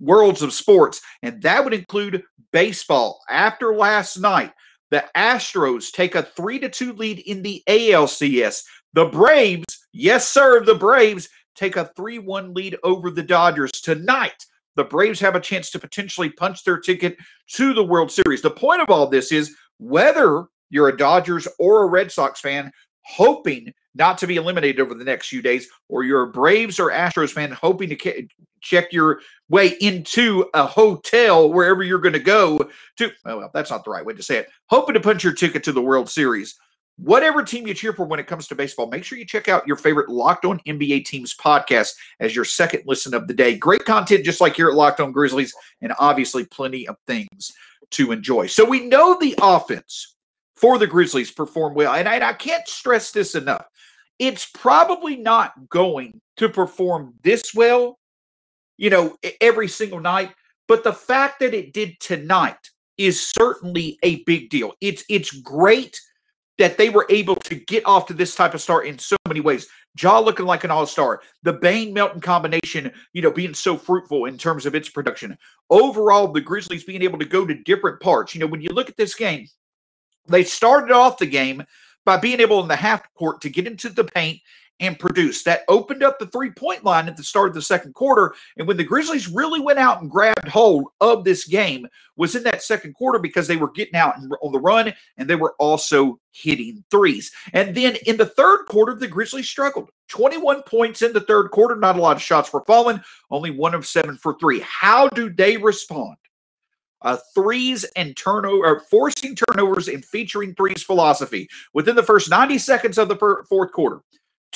worlds 0.00 0.42
of 0.42 0.52
sports, 0.52 1.00
and 1.22 1.40
that 1.42 1.64
would 1.64 1.74
include 1.74 2.22
baseball. 2.52 3.20
After 3.28 3.74
last 3.74 4.18
night, 4.18 4.52
the 4.90 5.04
Astros 5.16 5.90
take 5.90 6.14
a 6.14 6.22
3 6.22 6.60
to 6.60 6.68
2 6.68 6.92
lead 6.92 7.18
in 7.20 7.42
the 7.42 7.62
ALCS. 7.68 8.62
The 8.92 9.06
Braves, 9.06 9.86
yes 9.92 10.28
sir, 10.28 10.64
the 10.64 10.74
Braves 10.74 11.28
take 11.54 11.76
a 11.76 11.90
3-1 11.98 12.54
lead 12.54 12.76
over 12.82 13.10
the 13.10 13.22
Dodgers 13.22 13.72
tonight. 13.72 14.44
The 14.76 14.84
Braves 14.84 15.20
have 15.20 15.34
a 15.34 15.40
chance 15.40 15.70
to 15.70 15.78
potentially 15.78 16.30
punch 16.30 16.64
their 16.64 16.78
ticket 16.78 17.16
to 17.54 17.74
the 17.74 17.84
World 17.84 18.12
Series. 18.12 18.42
The 18.42 18.50
point 18.50 18.82
of 18.82 18.90
all 18.90 19.06
this 19.06 19.32
is 19.32 19.54
whether 19.78 20.44
you're 20.70 20.88
a 20.88 20.96
Dodgers 20.96 21.48
or 21.58 21.82
a 21.82 21.86
Red 21.86 22.12
Sox 22.12 22.40
fan 22.40 22.70
hoping 23.02 23.72
not 23.94 24.18
to 24.18 24.26
be 24.26 24.36
eliminated 24.36 24.80
over 24.80 24.94
the 24.94 25.04
next 25.04 25.28
few 25.28 25.40
days, 25.40 25.68
or 25.88 26.04
you're 26.04 26.24
a 26.24 26.30
Braves 26.30 26.78
or 26.78 26.90
Astros 26.90 27.30
fan 27.30 27.50
hoping 27.52 27.88
to 27.88 28.28
check 28.60 28.92
your 28.92 29.20
way 29.48 29.68
into 29.80 30.44
a 30.54 30.66
hotel 30.66 31.50
wherever 31.50 31.82
you're 31.82 31.98
going 31.98 32.12
to 32.12 32.18
go 32.18 32.58
to. 32.98 33.10
Well, 33.24 33.50
that's 33.54 33.70
not 33.70 33.84
the 33.84 33.90
right 33.90 34.04
way 34.04 34.14
to 34.14 34.22
say 34.22 34.38
it. 34.38 34.48
Hoping 34.66 34.94
to 34.94 35.00
punch 35.00 35.24
your 35.24 35.32
ticket 35.32 35.64
to 35.64 35.72
the 35.72 35.80
World 35.80 36.10
Series. 36.10 36.56
Whatever 36.98 37.42
team 37.42 37.66
you 37.66 37.74
cheer 37.74 37.92
for 37.92 38.06
when 38.06 38.18
it 38.18 38.26
comes 38.26 38.48
to 38.48 38.54
baseball, 38.54 38.88
make 38.88 39.04
sure 39.04 39.18
you 39.18 39.26
check 39.26 39.48
out 39.48 39.66
your 39.66 39.76
favorite 39.76 40.08
Locked 40.08 40.44
On 40.46 40.58
NBA 40.60 41.04
Teams 41.04 41.34
podcast 41.36 41.94
as 42.20 42.34
your 42.34 42.44
second 42.44 42.84
listen 42.86 43.12
of 43.12 43.28
the 43.28 43.34
day. 43.34 43.56
Great 43.56 43.84
content, 43.84 44.24
just 44.24 44.40
like 44.40 44.56
here 44.56 44.68
at 44.68 44.74
Locked 44.74 45.00
On 45.00 45.12
Grizzlies, 45.12 45.52
and 45.82 45.92
obviously 45.98 46.44
plenty 46.44 46.88
of 46.88 46.96
things 47.06 47.52
to 47.90 48.12
enjoy. 48.12 48.46
So 48.46 48.64
we 48.64 48.86
know 48.86 49.18
the 49.18 49.34
offense 49.40 50.16
for 50.54 50.78
the 50.78 50.86
Grizzlies 50.86 51.30
perform 51.30 51.74
well, 51.74 51.92
and 51.92 52.08
I, 52.08 52.28
I 52.28 52.32
can't 52.32 52.66
stress 52.66 53.10
this 53.10 53.34
enough. 53.34 53.66
It's 54.18 54.46
probably 54.46 55.16
not 55.16 55.68
going 55.68 56.20
to 56.38 56.48
perform 56.48 57.14
this 57.22 57.54
well 57.54 57.98
you 58.76 58.90
know, 58.90 59.16
every 59.40 59.68
single 59.68 60.00
night. 60.00 60.32
But 60.68 60.84
the 60.84 60.92
fact 60.92 61.40
that 61.40 61.54
it 61.54 61.72
did 61.72 61.98
tonight 62.00 62.70
is 62.98 63.28
certainly 63.28 63.98
a 64.02 64.22
big 64.24 64.50
deal. 64.50 64.72
It's 64.80 65.04
it's 65.08 65.30
great 65.30 66.00
that 66.58 66.78
they 66.78 66.88
were 66.88 67.06
able 67.10 67.36
to 67.36 67.54
get 67.54 67.84
off 67.86 68.06
to 68.06 68.14
this 68.14 68.34
type 68.34 68.54
of 68.54 68.62
start 68.62 68.86
in 68.86 68.98
so 68.98 69.16
many 69.28 69.40
ways. 69.40 69.68
Ja 70.00 70.18
looking 70.18 70.46
like 70.46 70.64
an 70.64 70.70
all-star. 70.70 71.22
The 71.42 71.52
Bane 71.52 71.92
Melton 71.92 72.20
combination, 72.20 72.92
you 73.12 73.22
know, 73.22 73.30
being 73.30 73.54
so 73.54 73.76
fruitful 73.76 74.26
in 74.26 74.38
terms 74.38 74.66
of 74.66 74.74
its 74.74 74.88
production. 74.88 75.36
Overall, 75.70 76.28
the 76.28 76.40
Grizzlies 76.40 76.84
being 76.84 77.02
able 77.02 77.18
to 77.18 77.24
go 77.24 77.46
to 77.46 77.54
different 77.54 78.00
parts. 78.00 78.34
You 78.34 78.40
know, 78.40 78.46
when 78.46 78.60
you 78.60 78.70
look 78.70 78.88
at 78.88 78.96
this 78.96 79.14
game, 79.14 79.46
they 80.28 80.44
started 80.44 80.92
off 80.92 81.18
the 81.18 81.26
game 81.26 81.64
by 82.06 82.16
being 82.16 82.40
able 82.40 82.62
in 82.62 82.68
the 82.68 82.76
half 82.76 83.02
court 83.14 83.42
to 83.42 83.50
get 83.50 83.66
into 83.66 83.90
the 83.90 84.04
paint 84.04 84.40
and 84.80 84.98
produce. 84.98 85.42
That 85.42 85.62
opened 85.68 86.02
up 86.02 86.18
the 86.18 86.26
three 86.26 86.50
point 86.50 86.84
line 86.84 87.08
at 87.08 87.16
the 87.16 87.22
start 87.22 87.48
of 87.48 87.54
the 87.54 87.62
second 87.62 87.94
quarter. 87.94 88.34
And 88.56 88.66
when 88.66 88.76
the 88.76 88.84
Grizzlies 88.84 89.28
really 89.28 89.60
went 89.60 89.78
out 89.78 90.00
and 90.00 90.10
grabbed 90.10 90.48
hold 90.48 90.86
of 91.00 91.24
this 91.24 91.46
game, 91.46 91.86
was 92.16 92.34
in 92.34 92.42
that 92.44 92.62
second 92.62 92.94
quarter 92.94 93.18
because 93.18 93.46
they 93.46 93.56
were 93.56 93.70
getting 93.70 93.96
out 93.96 94.16
on 94.16 94.52
the 94.52 94.60
run 94.60 94.92
and 95.16 95.28
they 95.28 95.34
were 95.34 95.54
also 95.58 96.18
hitting 96.32 96.84
threes. 96.90 97.32
And 97.52 97.74
then 97.74 97.96
in 98.06 98.16
the 98.16 98.26
third 98.26 98.64
quarter, 98.66 98.94
the 98.94 99.08
Grizzlies 99.08 99.48
struggled. 99.48 99.90
21 100.08 100.62
points 100.62 101.02
in 101.02 101.12
the 101.12 101.20
third 101.20 101.50
quarter. 101.50 101.76
Not 101.76 101.98
a 101.98 102.00
lot 102.00 102.16
of 102.16 102.22
shots 102.22 102.52
were 102.52 102.64
falling, 102.64 103.00
only 103.30 103.50
one 103.50 103.74
of 103.74 103.86
seven 103.86 104.16
for 104.16 104.36
three. 104.38 104.60
How 104.60 105.08
do 105.08 105.30
they 105.30 105.56
respond? 105.56 106.16
Uh, 107.02 107.16
threes 107.34 107.84
and 107.96 108.16
turnover, 108.16 108.80
forcing 108.90 109.36
turnovers 109.36 109.88
and 109.88 110.04
featuring 110.04 110.54
threes 110.54 110.82
philosophy 110.82 111.48
within 111.74 111.96
the 111.96 112.02
first 112.02 112.30
90 112.30 112.58
seconds 112.58 112.98
of 112.98 113.08
the 113.08 113.16
per- 113.16 113.44
fourth 113.44 113.72
quarter 113.72 114.00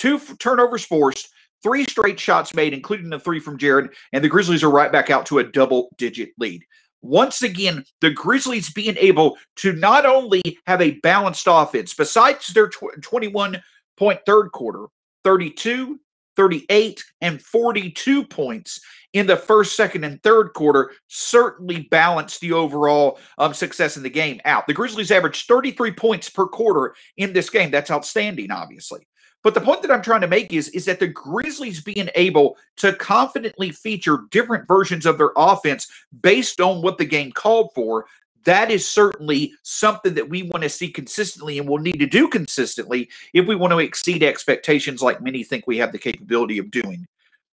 two 0.01 0.19
turnovers 0.39 0.85
forced, 0.85 1.29
three 1.63 1.85
straight 1.85 2.19
shots 2.19 2.55
made, 2.55 2.73
including 2.73 3.11
the 3.11 3.21
three 3.21 3.39
from 3.39 3.59
Jared, 3.59 3.91
and 4.13 4.25
the 4.25 4.29
Grizzlies 4.29 4.65
are 4.65 4.71
right 4.71 4.91
back 4.91 5.11
out 5.11 5.27
to 5.27 5.39
a 5.39 5.45
double 5.45 5.91
digit 5.99 6.31
lead. 6.39 6.65
Once 7.03 7.43
again, 7.43 7.85
the 8.01 8.11
Grizzlies 8.11 8.73
being 8.73 8.97
able 8.99 9.37
to 9.57 9.73
not 9.75 10.07
only 10.07 10.43
have 10.67 10.81
a 10.81 10.99
balanced 11.01 11.47
offense, 11.49 11.95
besides 11.95 12.49
their 12.49 12.69
tw- 12.69 13.03
21 13.03 13.63
point 13.97 14.21
third 14.27 14.51
quarter, 14.53 14.87
32, 15.25 16.01
38, 16.37 17.05
and 17.21 17.41
42 17.41 18.25
points 18.25 18.81
in 19.13 19.27
the 19.27 19.37
first, 19.37 19.77
second, 19.77 20.05
and 20.05 20.23
third 20.23 20.53
quarter 20.55 20.93
certainly 21.09 21.89
balanced 21.91 22.41
the 22.41 22.53
overall 22.53 23.19
um, 23.39 23.53
success 23.53 23.97
in 23.97 24.03
the 24.03 24.11
game 24.11 24.41
out. 24.45 24.67
The 24.67 24.75
Grizzlies 24.75 25.11
averaged 25.11 25.49
33 25.49 25.93
points 25.93 26.31
per 26.31 26.47
quarter 26.47 26.95
in 27.17 27.33
this 27.33 27.51
game. 27.51 27.71
That's 27.71 27.91
outstanding, 27.91 28.51
obviously. 28.51 29.07
But 29.43 29.55
the 29.55 29.61
point 29.61 29.81
that 29.83 29.91
I'm 29.91 30.03
trying 30.03 30.21
to 30.21 30.29
make 30.29 30.53
is, 30.53 30.69
is 30.71 30.85
that 30.85 31.01
the 31.01 31.09
Grizzlies 31.09 31.81
being 31.81 32.11
able 32.15 32.59
to 32.77 32.93
confidently 32.93 33.71
feature 33.71 34.25
different 34.31 34.69
versions 34.69 35.07
of 35.07 35.17
their 35.17 35.33
offense 35.37 35.89
based 36.21 36.61
on 36.61 36.83
what 36.83 36.99
the 36.99 37.07
game 37.07 37.33
called 37.33 37.71
for, 37.75 38.07
that 38.45 38.71
is 38.71 38.89
certainly 38.89 39.53
something 39.63 40.15
that 40.15 40.29
we 40.29 40.45
want 40.45 40.63
to 40.63 40.69
see 40.69 40.91
consistently 40.91 41.59
and 41.59 41.69
we'll 41.69 41.79
need 41.79 41.99
to 42.01 42.07
do 42.07 42.29
consistently 42.29 43.09
if 43.35 43.47
we 43.47 43.57
want 43.57 43.73
to 43.73 43.79
exceed 43.79 44.23
expectations 44.23 45.03
like 45.03 45.21
many 45.21 45.45
think 45.45 45.67
we 45.67 45.79
have 45.79 45.93
the 45.93 45.99
capability 45.99 46.59
of 46.59 46.71
doing 46.71 47.07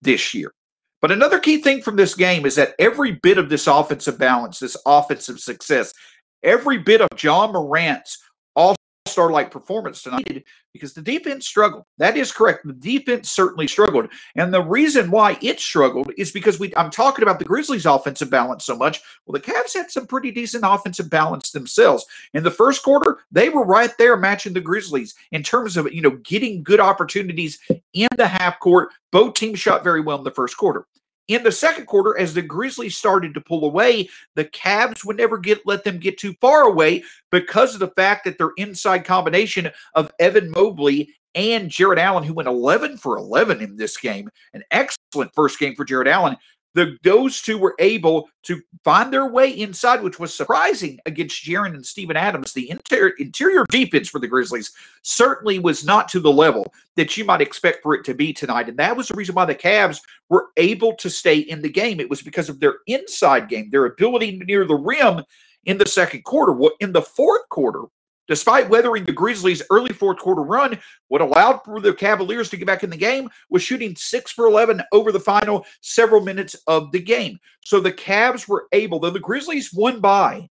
this 0.01 0.35
year. 0.35 0.53
But 1.01 1.13
another 1.13 1.41
key 1.41 1.59
thing 1.59 1.83
from 1.83 1.97
this 1.97 2.15
game 2.15 2.47
is 2.47 2.55
that 2.57 2.75
every 2.79 3.13
bit 3.23 3.39
of 3.39 3.49
this 3.49 3.67
offensive 3.67 4.19
balance, 4.19 4.59
this 4.59 4.77
offensive 4.87 5.41
success, 5.41 5.93
every 6.43 6.79
bit 6.79 7.01
of 7.01 7.09
Ja 7.21 7.51
Morant's 7.51 8.19
all-star 9.13 9.31
like 9.31 9.51
performance 9.51 10.03
tonight 10.03 10.45
because 10.73 10.95
the 10.95 11.03
defense 11.03 11.47
struggled. 11.47 11.85
That 11.99 12.17
is 12.17 12.33
correct. 12.33 12.67
The 12.67 12.73
defense 12.73 13.31
certainly 13.31 13.69
struggled. 13.69 14.09
And 14.37 14.53
the 14.53 14.63
reason 14.63 15.11
why 15.11 15.37
it 15.43 15.61
struggled 15.61 16.11
is 16.17 16.33
because 16.33 16.59
we 16.59 16.75
I'm 16.77 16.91
talking 16.91 17.23
about 17.23 17.39
the 17.39 17.45
Grizzlies 17.45 17.85
offensive 17.85 18.31
balance 18.31 18.65
so 18.65 18.77
much. 18.77 19.03
Well, 19.27 19.39
the 19.39 19.53
Cavs 19.53 19.75
had 19.75 19.91
some 19.91 20.07
pretty 20.07 20.31
decent 20.31 20.65
offensive 20.67 21.11
balance 21.11 21.51
themselves. 21.51 22.07
In 22.33 22.43
the 22.43 22.51
first 22.51 22.83
quarter, 22.83 23.19
they 23.31 23.51
were 23.51 23.67
right 23.67 23.93
there 23.99 24.17
matching 24.17 24.55
the 24.55 24.61
Grizzlies 24.61 25.15
in 25.31 25.43
terms 25.43 25.77
of, 25.77 25.93
you 25.93 26.01
know, 26.01 26.19
getting 26.23 26.63
good 26.63 26.81
opportunities 26.81 27.59
in 27.93 28.09
the 28.17 28.27
half 28.27 28.59
court. 28.61 28.91
Both 29.11 29.35
teams 29.35 29.61
shot 29.61 29.85
very 29.85 30.01
well 30.01 30.19
in 30.19 30.25
the 30.25 30.31
first 30.31 30.57
quarter. 30.57 30.87
In 31.29 31.43
the 31.45 31.53
second 31.53 31.87
quarter, 31.87 32.19
as 32.19 32.35
the 32.35 32.43
Grizzlies 32.43 32.97
started 32.97 33.33
to 33.35 33.41
pull 33.41 33.65
away, 33.65 34.09
the 34.35 34.45
Cavs 34.47 35.05
would 35.05 35.17
never 35.17 35.39
get 35.39 35.65
let 35.67 35.85
them 35.85 35.99
get 35.99 36.19
too 36.19 36.35
far 36.41 36.63
away 36.63 37.05
because 37.31 37.75
of 37.75 37.81
the 37.81 37.89
fact 37.89 38.25
that 38.25 38.39
their 38.39 38.51
inside 38.57 39.05
combination 39.05 39.71
of 39.95 40.13
Evan 40.19 40.51
Mobley 40.51 41.15
and 41.35 41.71
Jarrett 41.71 41.99
Allen, 41.99 42.25
who 42.25 42.35
went 42.35 42.49
11 42.49 42.99
for 42.99 43.17
11 43.17 43.61
in 43.61 43.77
this 43.77 43.97
game, 43.97 44.29
an 44.53 44.63
excellent 44.71 45.33
first 45.35 45.59
game 45.59 45.75
for 45.75 45.85
Jarrett 45.85 46.09
Allen, 46.09 46.37
the 46.75 46.97
those 47.03 47.43
two 47.43 47.59
were 47.59 47.75
able 47.79 48.29
to 48.45 48.61
find 48.85 49.13
their 49.13 49.27
way 49.27 49.51
inside, 49.51 50.03
which 50.03 50.19
was 50.19 50.35
surprising 50.35 50.99
against 51.07 51.45
Jaren 51.45 51.75
and 51.75 51.85
Steven 51.85 52.17
Adams. 52.17 52.53
The 52.53 52.71
interior 52.71 53.13
interior 53.19 53.65
defense 53.71 54.09
for 54.09 54.19
the 54.19 54.29
Grizzlies 54.29 54.73
certainly 55.03 55.59
was 55.59 55.85
not 55.85 56.09
to 56.09 56.21
the 56.21 56.33
level 56.33 56.73
that 56.97 57.17
you 57.17 57.25
might 57.25 57.41
expect 57.41 57.83
for 57.83 57.95
it 57.95 58.05
to 58.05 58.15
be 58.15 58.33
tonight. 58.33 58.69
And 58.69 58.79
that 58.79 58.97
was 58.97 59.09
the 59.09 59.15
reason 59.15 59.35
why 59.35 59.45
the 59.45 59.55
Cavs 59.55 60.01
were 60.29 60.49
able 60.57 60.95
to 60.97 61.11
stay 61.11 61.39
in 61.39 61.63
the 61.63 61.69
game. 61.69 62.01
It 62.01 62.11
was 62.11 62.23
because 62.23 62.49
of 62.49 62.61
their 62.61 62.77
inside 62.87 63.49
game, 63.49 63.71
their 63.71 63.87
ability 63.87 64.39
near 64.47 64.65
the 64.65 64.75
rim 64.75 65.25
in 65.65 65.79
the 65.79 65.87
second 65.87 66.25
quarter. 66.25 66.53
Well, 66.53 66.73
in 66.81 66.93
the 66.93 67.03
fourth 67.03 67.49
quarter, 67.49 67.83
Despite 68.29 68.71
weathering 68.71 69.05
the 69.05 69.13
Grizzlies' 69.13 69.63
early 69.71 69.93
fourth 69.93 70.19
quarter 70.19 70.43
run, 70.43 70.79
what 71.09 71.21
allowed 71.21 71.65
for 71.65 71.81
the 71.81 71.93
Cavaliers 71.93 72.49
to 72.51 72.57
get 72.57 72.67
back 72.67 72.85
in 72.85 72.91
the 72.91 72.97
game 72.97 73.29
was 73.51 73.63
shooting 73.63 73.97
six 73.97 74.31
for 74.31 74.47
11 74.47 74.81
over 74.93 75.11
the 75.11 75.21
final 75.21 75.67
several 75.81 76.21
minutes 76.21 76.55
of 76.67 76.93
the 76.93 77.01
game. 77.01 77.39
So 77.65 77.81
the 77.81 77.93
Cavs 77.93 78.47
were 78.47 78.69
able, 78.73 79.01
though 79.01 79.11
the 79.11 79.19
Grizzlies 79.19 79.73
won 79.73 80.01
by 80.01 80.49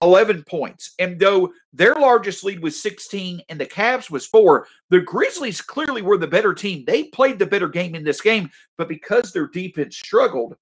11 0.00 0.44
points, 0.44 0.94
and 1.00 1.18
though 1.18 1.52
their 1.72 1.96
largest 1.96 2.44
lead 2.44 2.62
was 2.62 2.80
16 2.80 3.42
and 3.48 3.60
the 3.60 3.66
Cavs 3.66 4.10
was 4.10 4.28
four, 4.28 4.68
the 4.90 5.00
Grizzlies 5.00 5.60
clearly 5.60 6.02
were 6.02 6.18
the 6.18 6.26
better 6.26 6.54
team. 6.54 6.84
They 6.86 7.04
played 7.04 7.40
the 7.40 7.46
better 7.46 7.68
game 7.68 7.96
in 7.96 8.04
this 8.04 8.20
game, 8.20 8.48
but 8.76 8.88
because 8.88 9.32
their 9.32 9.48
defense 9.48 9.96
struggled, 9.96 10.54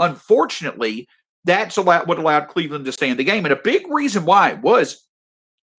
unfortunately, 0.00 1.08
that's 1.46 1.78
what 1.78 2.06
allowed 2.06 2.48
Cleveland 2.48 2.84
to 2.84 2.92
stay 2.92 3.08
in 3.08 3.16
the 3.16 3.24
game. 3.24 3.46
And 3.46 3.54
a 3.54 3.60
big 3.64 3.86
reason 3.88 4.26
why 4.26 4.52
was 4.54 5.06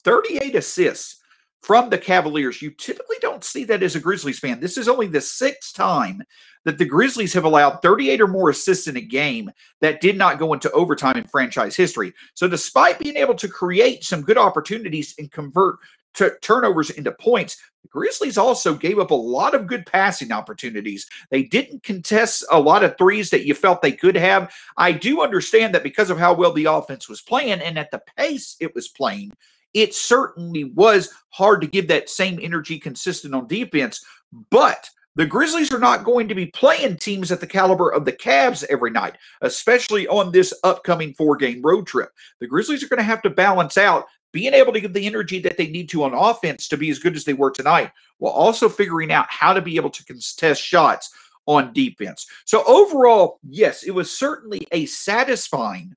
38 0.06 0.56
assists 0.56 1.18
from 1.62 1.90
the 1.90 1.98
Cavaliers. 1.98 2.62
You 2.62 2.70
typically 2.70 3.18
don't 3.22 3.44
see 3.44 3.64
that 3.66 3.82
as 3.82 3.96
a 3.96 4.00
Grizzlies 4.00 4.38
fan. 4.38 4.60
This 4.60 4.78
is 4.78 4.88
only 4.88 5.08
the 5.08 5.20
sixth 5.20 5.74
time 5.74 6.22
that 6.64 6.78
the 6.78 6.86
Grizzlies 6.86 7.34
have 7.34 7.44
allowed 7.44 7.82
38 7.82 8.22
or 8.22 8.28
more 8.28 8.52
assists 8.52 8.88
in 8.88 8.98
a 8.98 9.02
game 9.02 9.50
that 9.82 10.00
did 10.00 10.16
not 10.16 10.38
go 10.38 10.54
into 10.54 10.72
overtime 10.72 11.18
in 11.18 11.26
franchise 11.26 11.76
history. 11.76 12.14
So, 12.36 12.48
despite 12.48 13.00
being 13.00 13.18
able 13.18 13.34
to 13.36 13.48
create 13.48 14.04
some 14.04 14.22
good 14.22 14.38
opportunities 14.38 15.16
and 15.18 15.32
convert 15.32 15.80
to 16.16 16.38
turnovers 16.42 16.92
into 16.92 17.12
points, 17.12 17.58
the 17.82 17.90
Grizzlies 17.90 18.38
also 18.38 18.76
gave 18.76 19.00
up 19.00 19.10
a 19.10 19.16
lot 19.16 19.56
of 19.56 19.68
good 19.68 19.88
passing 19.88 20.32
opportunities. 20.32 21.08
They 21.32 21.44
didn't 21.44 21.84
contest 21.84 22.46
a 22.52 22.60
lot 22.60 22.84
of 22.84 22.98
threes 22.98 23.32
that 23.32 23.46
you 23.46 23.56
felt 23.56 23.82
they 23.82 23.92
could 23.92 24.16
have. 24.16 24.54
I 24.78 24.92
do 24.92 25.22
understand 25.22 25.74
that 25.74 25.84
because 25.84 26.12
of 26.12 26.20
how 26.20 26.36
well 26.36 26.54
the 26.54 26.66
offense 26.66 27.10
was 27.10 27.22
playing 27.22 27.60
and 27.62 27.78
at 27.80 27.92
the 27.92 28.02
pace 28.18 28.56
it 28.60 28.74
was 28.76 28.88
playing, 28.88 29.32
it 29.76 29.94
certainly 29.94 30.64
was 30.64 31.14
hard 31.30 31.62
to 31.62 31.68
give 31.68 31.88
that 31.90 32.10
same 32.10 32.40
energy 32.42 32.80
consistent 32.80 33.36
on 33.36 33.48
defense. 33.48 34.04
But 34.50 34.90
the 35.16 35.26
Grizzlies 35.26 35.72
are 35.72 35.80
not 35.80 36.04
going 36.04 36.28
to 36.30 36.36
be 36.36 36.48
playing 36.48 36.98
teams 36.98 37.32
at 37.32 37.40
the 37.40 37.48
caliber 37.48 37.92
of 37.92 38.06
the 38.06 38.12
Cavs 38.12 38.64
every 38.70 38.90
night, 38.90 39.18
especially 39.42 40.08
on 40.08 40.32
this 40.32 40.54
upcoming 40.64 41.14
four 41.14 41.36
game 41.36 41.62
road 41.62 41.86
trip. 41.86 42.10
The 42.40 42.48
Grizzlies 42.48 42.84
are 42.84 42.88
going 42.88 42.98
to 42.98 43.04
have 43.04 43.22
to 43.22 43.30
balance 43.30 43.78
out 43.78 44.06
being 44.32 44.54
able 44.54 44.74
to 44.74 44.82
give 44.82 44.94
the 44.94 45.06
energy 45.06 45.40
that 45.40 45.58
they 45.58 45.68
need 45.68 45.88
to 45.90 46.04
on 46.04 46.14
offense 46.14 46.68
to 46.70 46.78
be 46.78 46.90
as 46.90 47.00
good 47.00 47.16
as 47.16 47.24
they 47.24 47.34
were 47.34 47.52
tonight, 47.52 47.92
while 48.18 48.34
also 48.34 48.68
figuring 48.68 49.12
out 49.12 49.28
how 49.30 49.54
to 49.54 49.62
be 49.62 49.78
able 49.78 49.90
to 49.90 50.04
contest 50.06 50.62
shots 50.62 51.14
on 51.46 51.72
defense. 51.74 52.28
So, 52.44 52.64
overall, 52.66 53.40
yes, 53.48 53.84
it 53.84 53.92
was 53.92 54.18
certainly 54.18 54.68
a 54.72 54.86
satisfying 54.88 55.96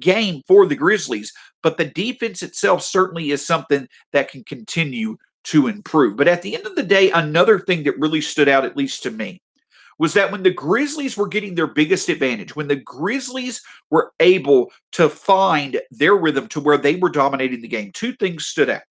game 0.00 0.42
for 0.46 0.66
the 0.66 0.76
Grizzlies, 0.76 1.32
but 1.62 1.76
the 1.76 1.86
defense 1.86 2.42
itself 2.42 2.82
certainly 2.82 3.30
is 3.30 3.44
something 3.44 3.88
that 4.12 4.30
can 4.30 4.44
continue 4.44 5.16
to 5.44 5.68
improve. 5.68 6.16
But 6.16 6.28
at 6.28 6.42
the 6.42 6.54
end 6.54 6.66
of 6.66 6.76
the 6.76 6.82
day, 6.82 7.10
another 7.10 7.58
thing 7.58 7.84
that 7.84 7.98
really 7.98 8.20
stood 8.20 8.48
out, 8.48 8.64
at 8.64 8.76
least 8.76 9.02
to 9.04 9.10
me, 9.10 9.40
was 9.98 10.12
that 10.14 10.30
when 10.30 10.42
the 10.42 10.50
Grizzlies 10.50 11.16
were 11.16 11.28
getting 11.28 11.54
their 11.54 11.66
biggest 11.66 12.08
advantage, 12.08 12.54
when 12.54 12.68
the 12.68 12.76
Grizzlies 12.76 13.62
were 13.90 14.12
able 14.20 14.70
to 14.92 15.08
find 15.08 15.80
their 15.90 16.16
rhythm 16.16 16.48
to 16.48 16.60
where 16.60 16.76
they 16.76 16.96
were 16.96 17.08
dominating 17.08 17.62
the 17.62 17.68
game, 17.68 17.92
two 17.92 18.12
things 18.14 18.46
stood 18.46 18.68
out. 18.68 18.82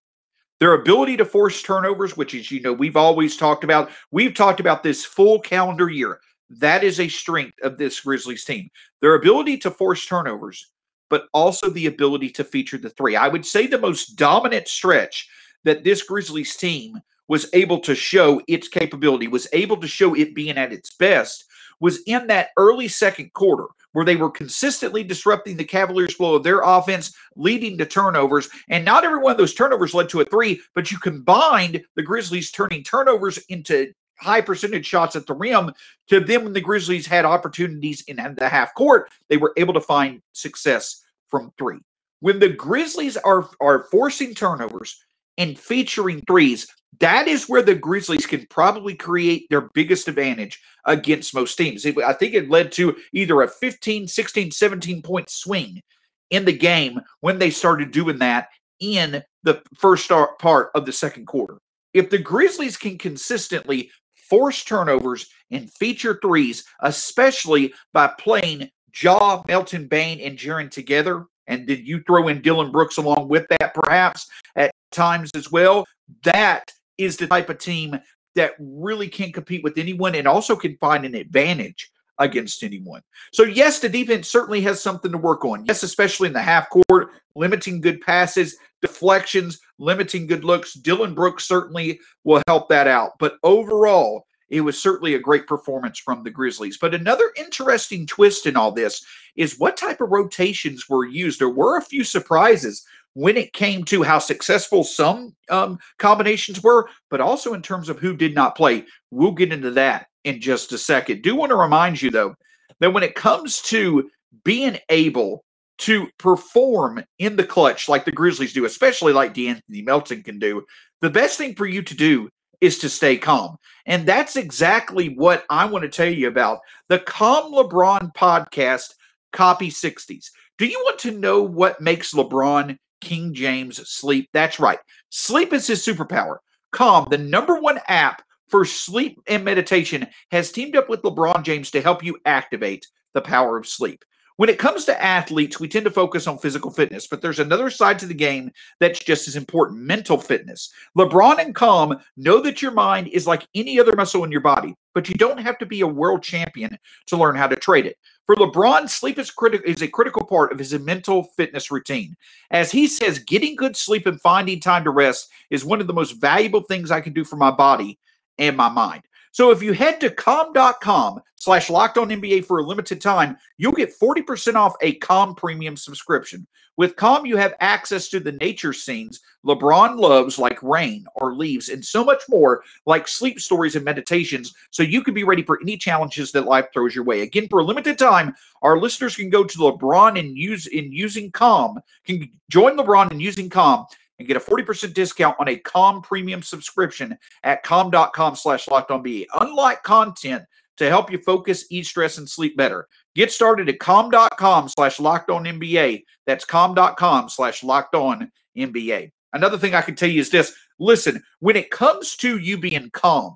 Their 0.59 0.73
ability 0.73 1.17
to 1.17 1.25
force 1.25 1.61
turnovers, 1.61 2.15
which 2.15 2.33
is, 2.33 2.49
you 2.49 2.61
know, 2.61 2.73
we've 2.73 2.95
always 2.95 3.35
talked 3.35 3.63
about. 3.63 3.91
We've 4.11 4.33
talked 4.33 4.61
about 4.61 4.83
this 4.83 5.03
full 5.03 5.39
calendar 5.39 5.89
year. 5.89 6.19
That 6.49 6.83
is 6.83 6.99
a 6.99 7.07
strength 7.07 7.57
of 7.63 7.77
this 7.77 7.99
Grizzlies 8.01 8.45
team. 8.45 8.69
Their 9.01 9.15
ability 9.15 9.57
to 9.59 9.71
force 9.71 10.05
turnovers, 10.05 10.71
but 11.09 11.27
also 11.33 11.69
the 11.69 11.87
ability 11.87 12.29
to 12.31 12.43
feature 12.43 12.77
the 12.77 12.89
three. 12.89 13.15
I 13.15 13.27
would 13.27 13.45
say 13.45 13.67
the 13.67 13.77
most 13.77 14.15
dominant 14.15 14.67
stretch 14.67 15.27
that 15.63 15.83
this 15.83 16.03
Grizzlies 16.03 16.55
team 16.55 16.99
was 17.27 17.49
able 17.53 17.79
to 17.79 17.95
show 17.95 18.41
its 18.47 18.67
capability, 18.67 19.27
was 19.27 19.47
able 19.51 19.77
to 19.77 19.87
show 19.87 20.13
it 20.13 20.35
being 20.35 20.57
at 20.57 20.71
its 20.71 20.93
best, 20.95 21.45
was 21.79 22.01
in 22.05 22.27
that 22.27 22.49
early 22.57 22.87
second 22.87 23.33
quarter 23.33 23.67
where 23.95 24.05
they 24.05 24.17
were 24.17 24.29
consistently 24.29 25.05
disrupting 25.05 25.55
the 25.55 25.63
Cavaliers' 25.63 26.13
flow 26.13 26.35
of 26.35 26.43
their 26.43 26.59
offense, 26.59 27.15
leading 27.37 27.77
to 27.77 27.85
turnovers. 27.85 28.49
And 28.69 28.83
not 28.83 29.05
every 29.05 29.19
one 29.19 29.31
of 29.31 29.37
those 29.37 29.53
turnovers 29.53 29.93
led 29.93 30.09
to 30.09 30.19
a 30.19 30.25
three, 30.25 30.61
but 30.75 30.91
you 30.91 30.97
combined 30.99 31.81
the 31.95 32.03
Grizzlies 32.03 32.51
turning 32.51 32.83
turnovers 32.83 33.37
into 33.47 33.93
high 34.19 34.41
percentage 34.41 34.85
shots 34.85 35.15
at 35.15 35.25
the 35.27 35.33
rim 35.33 35.71
to 36.07 36.19
them 36.19 36.43
when 36.43 36.53
the 36.53 36.61
Grizzlies 36.61 37.07
had 37.07 37.25
opportunities 37.25 38.01
in 38.07 38.17
the 38.37 38.49
half 38.49 38.73
court, 38.75 39.09
they 39.29 39.37
were 39.37 39.53
able 39.57 39.73
to 39.73 39.81
find 39.81 40.21
success 40.33 41.03
from 41.29 41.51
three. 41.57 41.79
When 42.19 42.39
the 42.39 42.49
Grizzlies 42.49 43.17
are, 43.17 43.49
are 43.59 43.85
forcing 43.91 44.33
turnovers 44.33 45.03
and 45.37 45.59
featuring 45.59 46.21
threes, 46.21 46.67
that 46.99 47.27
is 47.27 47.49
where 47.49 47.61
the 47.61 47.75
Grizzlies 47.75 48.25
can 48.25 48.45
probably 48.49 48.95
create 48.95 49.47
their 49.49 49.69
biggest 49.73 50.07
advantage 50.07 50.61
against 50.85 51.35
most 51.35 51.55
teams. 51.55 51.85
I 51.85 52.13
think 52.13 52.33
it 52.33 52.49
led 52.49 52.71
to 52.73 52.95
either 53.11 53.41
a 53.41 53.47
15, 53.47 54.07
16, 54.07 54.51
17 54.51 55.01
point 55.01 55.29
swing 55.29 55.81
in 56.29 56.45
the 56.45 56.53
game 56.53 57.01
when 57.19 57.37
they 57.37 57.49
started 57.49 57.91
doing 57.91 58.19
that 58.19 58.47
in 58.79 59.23
the 59.43 59.61
first 59.75 60.09
part 60.39 60.69
of 60.73 60.85
the 60.85 60.91
second 60.91 61.27
quarter. 61.27 61.57
If 61.93 62.09
the 62.09 62.17
Grizzlies 62.17 62.77
can 62.77 62.97
consistently 62.97 63.91
force 64.29 64.63
turnovers 64.63 65.27
and 65.51 65.71
feature 65.71 66.19
threes, 66.21 66.63
especially 66.81 67.73
by 67.93 68.07
playing 68.19 68.69
Ja, 69.01 69.43
Melton 69.47 69.87
Bane, 69.87 70.19
and 70.21 70.37
Jaren 70.37 70.69
together. 70.69 71.25
And 71.47 71.67
did 71.67 71.87
you 71.87 72.01
throw 72.01 72.27
in 72.27 72.41
Dillon 72.41 72.71
Brooks 72.71 72.97
along 72.97 73.27
with 73.27 73.45
that, 73.49 73.73
perhaps 73.73 74.27
at 74.55 74.71
times 74.91 75.31
as 75.35 75.51
well? 75.51 75.85
That 76.23 76.71
is 76.97 77.17
the 77.17 77.27
type 77.27 77.49
of 77.49 77.59
team 77.59 77.99
that 78.35 78.53
really 78.59 79.07
can 79.07 79.31
compete 79.31 79.63
with 79.63 79.77
anyone 79.77 80.15
and 80.15 80.27
also 80.27 80.55
can 80.55 80.77
find 80.77 81.05
an 81.05 81.15
advantage 81.15 81.91
against 82.19 82.63
anyone. 82.63 83.01
So, 83.33 83.43
yes, 83.43 83.79
the 83.79 83.89
defense 83.89 84.29
certainly 84.29 84.61
has 84.61 84.81
something 84.81 85.11
to 85.11 85.17
work 85.17 85.43
on. 85.45 85.65
Yes, 85.65 85.83
especially 85.83 86.27
in 86.27 86.33
the 86.33 86.41
half 86.41 86.67
court, 86.69 87.09
limiting 87.35 87.81
good 87.81 88.01
passes, 88.01 88.57
deflections, 88.81 89.59
limiting 89.77 90.27
good 90.27 90.43
looks. 90.43 90.73
Dillon 90.73 91.13
Brooks 91.13 91.47
certainly 91.47 91.99
will 92.23 92.41
help 92.47 92.69
that 92.69 92.87
out. 92.87 93.11
But 93.19 93.37
overall, 93.43 94.25
it 94.49 94.61
was 94.61 94.81
certainly 94.81 95.15
a 95.15 95.19
great 95.19 95.47
performance 95.47 95.99
from 95.99 96.23
the 96.23 96.29
Grizzlies. 96.29 96.77
But 96.77 96.93
another 96.93 97.31
interesting 97.35 98.05
twist 98.05 98.45
in 98.45 98.55
all 98.55 98.71
this 98.71 99.03
is 99.35 99.59
what 99.59 99.77
type 99.77 100.01
of 100.01 100.11
rotations 100.11 100.87
were 100.87 101.05
used. 101.05 101.39
There 101.39 101.49
were 101.49 101.77
a 101.77 101.83
few 101.83 102.03
surprises 102.03 102.85
when 103.13 103.37
it 103.37 103.53
came 103.53 103.83
to 103.85 104.03
how 104.03 104.19
successful 104.19 104.83
some 104.83 105.35
um, 105.49 105.79
combinations 105.99 106.61
were, 106.61 106.87
but 107.09 107.21
also 107.21 107.53
in 107.53 107.61
terms 107.61 107.89
of 107.89 107.97
who 107.97 108.15
did 108.15 108.35
not 108.35 108.55
play. 108.55 108.85
We'll 109.09 109.31
get 109.31 109.53
into 109.53 109.71
that 109.71 110.07
in 110.25 110.41
just 110.41 110.73
a 110.73 110.77
second. 110.77 111.21
Do 111.21 111.35
want 111.35 111.49
to 111.49 111.55
remind 111.55 112.01
you, 112.01 112.11
though, 112.11 112.35
that 112.81 112.93
when 112.93 113.03
it 113.03 113.15
comes 113.15 113.61
to 113.63 114.09
being 114.43 114.77
able 114.89 115.45
to 115.79 116.07
perform 116.17 117.03
in 117.19 117.35
the 117.35 117.43
clutch 117.43 117.89
like 117.89 118.05
the 118.05 118.11
Grizzlies 118.11 118.53
do, 118.53 118.65
especially 118.65 119.13
like 119.13 119.33
De'Anthony 119.33 119.83
Melton 119.83 120.23
can 120.23 120.39
do, 120.39 120.65
the 121.01 121.09
best 121.09 121.37
thing 121.37 121.55
for 121.55 121.65
you 121.65 121.81
to 121.81 121.95
do 121.95 122.29
is 122.61 122.77
to 122.79 122.89
stay 122.89 123.17
calm. 123.17 123.57
And 123.85 124.07
that's 124.07 124.37
exactly 124.37 125.09
what 125.09 125.43
I 125.49 125.65
want 125.65 125.83
to 125.83 125.89
tell 125.89 126.09
you 126.09 126.27
about 126.27 126.59
the 126.87 126.99
Calm 126.99 127.53
LeBron 127.53 128.15
podcast, 128.15 128.93
Copy 129.33 129.69
60s. 129.69 130.29
Do 130.57 130.65
you 130.65 130.79
want 130.85 130.99
to 130.99 131.11
know 131.11 131.43
what 131.43 131.81
makes 131.81 132.13
LeBron 132.13 132.77
King 133.05 133.33
James 133.33 133.87
Sleep. 133.87 134.29
That's 134.33 134.59
right. 134.59 134.79
Sleep 135.09 135.53
is 135.53 135.67
his 135.67 135.85
superpower. 135.85 136.37
Calm, 136.71 137.07
the 137.09 137.17
number 137.17 137.59
one 137.59 137.79
app 137.87 138.23
for 138.49 138.65
sleep 138.65 139.21
and 139.27 139.45
meditation, 139.45 140.07
has 140.31 140.51
teamed 140.51 140.75
up 140.75 140.89
with 140.89 141.03
LeBron 141.03 141.43
James 141.43 141.71
to 141.71 141.81
help 141.81 142.03
you 142.03 142.17
activate 142.25 142.87
the 143.13 143.21
power 143.21 143.57
of 143.57 143.67
sleep. 143.67 144.03
When 144.37 144.49
it 144.49 144.59
comes 144.59 144.83
to 144.85 145.01
athletes, 145.01 145.61
we 145.61 145.69
tend 145.69 145.85
to 145.85 145.91
focus 145.91 146.27
on 146.27 146.39
physical 146.39 146.69
fitness, 146.69 147.07
but 147.07 147.21
there's 147.21 147.39
another 147.39 147.69
side 147.69 147.97
to 147.99 148.05
the 148.05 148.13
game 148.13 148.51
that's 148.81 148.99
just 148.99 149.29
as 149.29 149.37
important 149.37 149.79
mental 149.79 150.17
fitness. 150.17 150.73
LeBron 150.97 151.39
and 151.39 151.55
Calm 151.55 151.97
know 152.17 152.41
that 152.41 152.61
your 152.61 152.71
mind 152.71 153.07
is 153.07 153.25
like 153.25 153.47
any 153.55 153.79
other 153.79 153.95
muscle 153.95 154.25
in 154.25 154.33
your 154.33 154.41
body, 154.41 154.75
but 154.93 155.07
you 155.07 155.15
don't 155.15 155.39
have 155.39 155.57
to 155.59 155.65
be 155.65 155.79
a 155.79 155.87
world 155.87 156.21
champion 156.21 156.77
to 157.07 157.15
learn 157.15 157.37
how 157.37 157.47
to 157.47 157.55
trade 157.55 157.85
it. 157.85 157.97
For 158.25 158.35
LeBron, 158.35 158.89
sleep 158.89 159.19
is, 159.19 159.31
criti- 159.31 159.63
is 159.63 159.81
a 159.81 159.87
critical 159.87 160.25
part 160.25 160.51
of 160.51 160.59
his 160.59 160.77
mental 160.79 161.23
fitness 161.37 161.71
routine. 161.71 162.17
As 162.51 162.73
he 162.73 162.87
says, 162.87 163.19
getting 163.19 163.55
good 163.55 163.77
sleep 163.77 164.05
and 164.05 164.19
finding 164.19 164.59
time 164.59 164.83
to 164.83 164.89
rest 164.89 165.29
is 165.49 165.63
one 165.63 165.79
of 165.79 165.87
the 165.87 165.93
most 165.93 166.19
valuable 166.19 166.61
things 166.61 166.91
I 166.91 166.99
can 166.99 167.13
do 167.13 167.23
for 167.23 167.37
my 167.37 167.51
body 167.51 167.99
and 168.37 168.57
my 168.57 168.67
mind. 168.67 169.03
So 169.35 169.51
if 169.51 169.61
you 169.61 169.73
head 169.73 169.99
to 169.99 170.09
calm.com 170.09 171.21
slash 171.35 171.69
locked 171.69 171.97
on 171.97 172.07
NBA 172.07 172.45
for 172.45 172.59
a 172.59 172.63
limited 172.63 173.01
time, 173.01 173.35
you'll 173.57 173.73
get 173.73 173.91
40% 173.99 174.55
off 174.55 174.77
a 174.79 174.93
Calm 174.93 175.35
premium 175.35 175.75
subscription. 175.75 176.47
With 176.77 176.95
Calm, 176.95 177.25
you 177.25 177.35
have 177.35 177.53
access 177.59 178.07
to 178.09 178.21
the 178.21 178.31
nature 178.31 178.71
scenes 178.71 179.19
LeBron 179.45 179.99
loves, 179.99 180.39
like 180.39 180.63
rain 180.63 181.05
or 181.15 181.35
leaves, 181.35 181.67
and 181.67 181.83
so 181.83 182.05
much 182.05 182.21
more, 182.29 182.63
like 182.85 183.09
sleep 183.09 183.41
stories 183.41 183.75
and 183.75 183.83
meditations, 183.83 184.53
so 184.71 184.83
you 184.83 185.03
can 185.03 185.13
be 185.13 185.25
ready 185.25 185.43
for 185.43 185.59
any 185.61 185.75
challenges 185.75 186.31
that 186.31 186.45
life 186.45 186.67
throws 186.73 186.95
your 186.95 187.03
way. 187.03 187.19
Again, 187.19 187.49
for 187.49 187.59
a 187.59 187.63
limited 187.63 187.99
time, 187.99 188.33
our 188.61 188.79
listeners 188.79 189.17
can 189.17 189.29
go 189.29 189.43
to 189.43 189.57
LeBron 189.57 190.17
and 190.17 190.37
use 190.37 190.67
in 190.67 190.93
using 190.93 191.29
Calm, 191.29 191.77
can 192.05 192.31
join 192.49 192.77
LeBron 192.77 193.11
in 193.11 193.19
using 193.19 193.49
Calm 193.49 193.85
and 194.19 194.27
get 194.27 194.37
a 194.37 194.39
40% 194.39 194.93
discount 194.93 195.35
on 195.39 195.47
a 195.47 195.57
Calm 195.57 196.01
premium 196.01 196.41
subscription 196.41 197.17
at 197.43 197.63
calm.com 197.63 198.35
slash 198.35 198.67
locked 198.67 198.91
on 198.91 199.03
BA. 199.03 199.25
Unlike 199.39 199.83
content 199.83 200.43
to 200.77 200.89
help 200.89 201.11
you 201.11 201.17
focus, 201.19 201.65
eat, 201.69 201.85
stress, 201.85 202.17
and 202.17 202.29
sleep 202.29 202.57
better. 202.57 202.87
Get 203.15 203.31
started 203.31 203.69
at 203.69 203.79
calm.com 203.79 204.69
slash 204.69 204.99
locked 204.99 205.29
on 205.29 205.45
NBA. 205.45 206.03
That's 206.25 206.45
calm.com 206.45 207.29
slash 207.29 207.63
locked 207.63 207.95
on 207.95 208.31
NBA. 208.57 209.11
Another 209.33 209.57
thing 209.57 209.73
I 209.73 209.81
can 209.81 209.95
tell 209.95 210.09
you 210.09 210.21
is 210.21 210.29
this 210.29 210.53
listen, 210.79 211.23
when 211.39 211.55
it 211.55 211.71
comes 211.71 212.15
to 212.17 212.37
you 212.37 212.57
being 212.57 212.89
calm, 212.91 213.35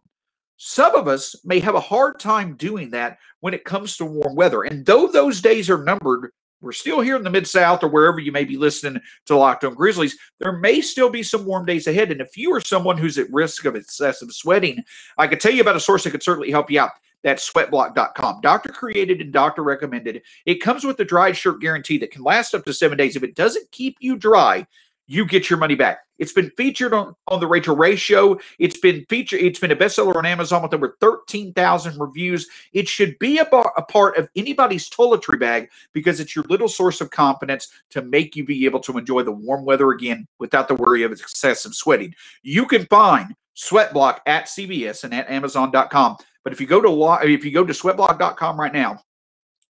some 0.57 0.93
of 0.95 1.07
us 1.07 1.35
may 1.45 1.59
have 1.59 1.75
a 1.75 1.79
hard 1.79 2.19
time 2.19 2.55
doing 2.57 2.91
that 2.91 3.17
when 3.39 3.53
it 3.53 3.63
comes 3.63 3.95
to 3.97 4.05
warm 4.05 4.35
weather. 4.35 4.63
And 4.63 4.85
though 4.85 5.07
those 5.07 5.41
days 5.41 5.69
are 5.69 5.83
numbered, 5.83 6.31
we're 6.61 6.71
still 6.71 6.99
here 6.99 7.15
in 7.15 7.23
the 7.23 7.29
Mid 7.29 7.47
South 7.47 7.83
or 7.83 7.87
wherever 7.87 8.19
you 8.19 8.31
may 8.31 8.43
be 8.43 8.57
listening 8.57 9.01
to 9.25 9.35
Locked 9.35 9.63
On 9.63 9.73
Grizzlies. 9.73 10.17
There 10.39 10.51
may 10.51 10.81
still 10.81 11.09
be 11.09 11.23
some 11.23 11.45
warm 11.45 11.65
days 11.65 11.87
ahead. 11.87 12.11
And 12.11 12.21
if 12.21 12.37
you 12.37 12.53
are 12.53 12.61
someone 12.61 12.97
who's 12.97 13.17
at 13.17 13.31
risk 13.31 13.65
of 13.65 13.75
excessive 13.75 14.31
sweating, 14.31 14.83
I 15.17 15.27
could 15.27 15.39
tell 15.39 15.53
you 15.53 15.61
about 15.61 15.75
a 15.75 15.79
source 15.79 16.03
that 16.03 16.11
could 16.11 16.23
certainly 16.23 16.51
help 16.51 16.69
you 16.69 16.81
out. 16.81 16.91
That's 17.23 17.49
sweatblock.com. 17.49 18.41
Doctor 18.41 18.71
created 18.71 19.19
and 19.21 19.33
doctor 19.33 19.61
recommended. 19.61 20.21
It 20.45 20.61
comes 20.61 20.85
with 20.85 20.99
a 20.99 21.05
dried 21.05 21.35
shirt 21.35 21.59
guarantee 21.59 21.97
that 21.97 22.11
can 22.11 22.23
last 22.23 22.53
up 22.53 22.63
to 22.65 22.73
seven 22.73 22.97
days. 22.97 23.15
If 23.15 23.23
it 23.23 23.35
doesn't 23.35 23.71
keep 23.71 23.97
you 23.99 24.15
dry, 24.15 24.65
you 25.09 25.25
get 25.25 25.49
your 25.49 25.57
money 25.57 25.73
back. 25.73 26.01
It's 26.19 26.33
been 26.33 26.51
featured 26.55 26.93
on, 26.93 27.15
on 27.27 27.39
the 27.39 27.47
Rachael 27.47 27.75
Ray 27.75 27.95
show. 27.95 28.39
It's 28.59 28.77
been 28.77 29.05
featured. 29.09 29.41
It's 29.41 29.57
been 29.57 29.71
a 29.71 29.75
bestseller 29.75 30.15
on 30.15 30.25
Amazon 30.25 30.61
with 30.61 30.73
over 30.73 30.95
13,000 31.01 31.99
reviews. 31.99 32.47
It 32.73 32.87
should 32.87 33.17
be 33.17 33.39
a, 33.39 33.45
bar, 33.45 33.73
a 33.75 33.81
part 33.81 34.17
of 34.17 34.29
anybody's 34.35 34.87
toiletry 34.87 35.39
bag 35.39 35.69
because 35.93 36.19
it's 36.19 36.35
your 36.35 36.45
little 36.45 36.67
source 36.67 37.01
of 37.01 37.09
confidence 37.09 37.69
to 37.89 38.03
make 38.03 38.35
you 38.35 38.45
be 38.45 38.65
able 38.65 38.81
to 38.81 38.99
enjoy 38.99 39.23
the 39.23 39.31
warm 39.31 39.65
weather 39.65 39.89
again 39.89 40.27
without 40.37 40.67
the 40.67 40.75
worry 40.75 41.01
of 41.01 41.11
excessive 41.11 41.73
sweating. 41.73 42.13
You 42.43 42.67
can 42.67 42.85
find 42.85 43.33
Sweatblock 43.57 44.19
at 44.27 44.45
CVS 44.45 45.05
and 45.05 45.13
at 45.13 45.29
Amazon.com. 45.29 46.17
But 46.43 46.53
if 46.53 46.61
you 46.61 46.67
go 46.67 46.81
to 46.81 47.27
if 47.27 47.43
you 47.43 47.51
go 47.51 47.65
to 47.65 47.73
sweatblock.com 47.73 48.59
right 48.59 48.73
now, 48.73 49.01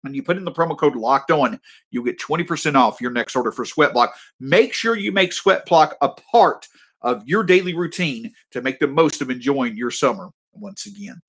and 0.03 0.15
you 0.15 0.23
put 0.23 0.37
in 0.37 0.45
the 0.45 0.51
promo 0.51 0.77
code 0.77 0.95
locked 0.95 1.31
on, 1.31 1.59
you 1.91 2.03
get 2.03 2.19
20% 2.19 2.75
off 2.75 3.01
your 3.01 3.11
next 3.11 3.35
order 3.35 3.51
for 3.51 3.65
Sweatblock. 3.65 4.09
Make 4.39 4.73
sure 4.73 4.95
you 4.95 5.11
make 5.11 5.31
Sweatblock 5.31 5.93
a 6.01 6.09
part 6.09 6.67
of 7.01 7.27
your 7.27 7.43
daily 7.43 7.73
routine 7.73 8.33
to 8.51 8.61
make 8.61 8.79
the 8.79 8.87
most 8.87 9.21
of 9.21 9.29
enjoying 9.29 9.75
your 9.75 9.91
summer 9.91 10.29
once 10.53 10.85
again. 10.85 11.21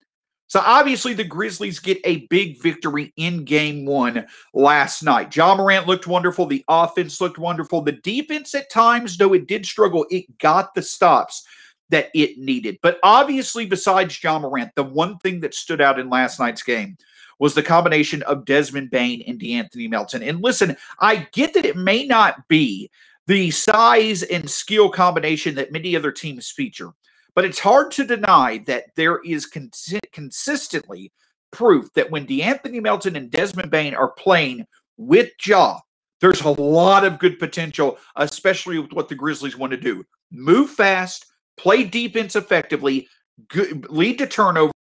So 0.49 0.63
obviously 0.65 1.13
the 1.13 1.25
Grizzlies 1.25 1.79
get 1.79 2.01
a 2.05 2.27
big 2.29 2.63
victory 2.63 3.13
in 3.19 3.45
game 3.45 3.85
one 3.85 4.27
last 4.55 5.03
night. 5.03 5.37
Ja 5.37 5.55
Morant 5.55 5.87
looked 5.87 6.07
wonderful. 6.07 6.47
The 6.47 6.65
offense 6.69 7.21
looked 7.21 7.39
wonderful. 7.39 7.83
The 7.83 7.93
defense 7.93 8.55
at 8.55 8.71
times, 8.71 9.19
though 9.19 9.35
it 9.35 9.47
did 9.47 9.67
struggle, 9.67 10.07
it 10.09 10.39
got 10.39 10.75
the 10.75 10.81
stops 10.81 11.47
that 11.91 12.09
it 12.15 12.39
needed. 12.39 12.79
But 12.81 12.99
obviously, 13.03 13.67
besides 13.67 14.23
Ja 14.23 14.39
Morant, 14.39 14.71
the 14.75 14.85
one 14.85 15.19
thing 15.19 15.41
that 15.41 15.55
stood 15.55 15.83
out 15.83 15.99
in 15.99 16.09
last 16.09 16.41
night's 16.41 16.63
game 16.63 16.97
was 17.39 17.55
the 17.55 17.63
combination 17.63 18.23
of 18.23 18.45
Desmond 18.45 18.91
Bane 18.91 19.23
and 19.27 19.39
De'Anthony 19.39 19.89
Melton. 19.89 20.23
And 20.23 20.43
listen, 20.43 20.77
I 20.99 21.29
get 21.33 21.55
that 21.55 21.65
it 21.65 21.77
may 21.77 22.05
not 22.05 22.47
be 22.49 22.91
the 23.27 23.51
size 23.51 24.23
and 24.23 24.49
skill 24.49 24.89
combination 24.91 25.55
that 25.55 25.73
many 25.73 25.95
other 25.95 26.11
teams 26.11 26.51
feature, 26.51 26.91
but 27.35 27.45
it's 27.45 27.59
hard 27.59 27.91
to 27.93 28.05
deny 28.05 28.63
that 28.67 28.87
there 28.97 29.21
is 29.25 29.47
cons- 29.47 29.95
consistently 30.13 31.13
proof 31.51 31.93
that 31.95 32.11
when 32.11 32.27
De'Anthony 32.27 32.83
Melton 32.83 33.17
and 33.17 33.31
Desmond 33.31 33.71
Bane 33.71 33.95
are 33.95 34.13
playing 34.13 34.67
with 34.97 35.31
Ja, 35.45 35.79
there's 36.21 36.41
a 36.41 36.51
lot 36.51 37.05
of 37.05 37.19
good 37.19 37.39
potential, 37.39 37.99
especially 38.17 38.79
with 38.79 38.93
what 38.93 39.09
the 39.09 39.15
Grizzlies 39.15 39.57
want 39.57 39.71
to 39.71 39.77
do. 39.77 40.05
Move 40.33 40.71
fast, 40.71 41.27
play 41.57 41.85
defense 41.85 42.35
effectively, 42.35 43.09
good, 43.49 43.89
lead 43.89 44.19
to 44.19 44.27
turnovers, 44.27 44.73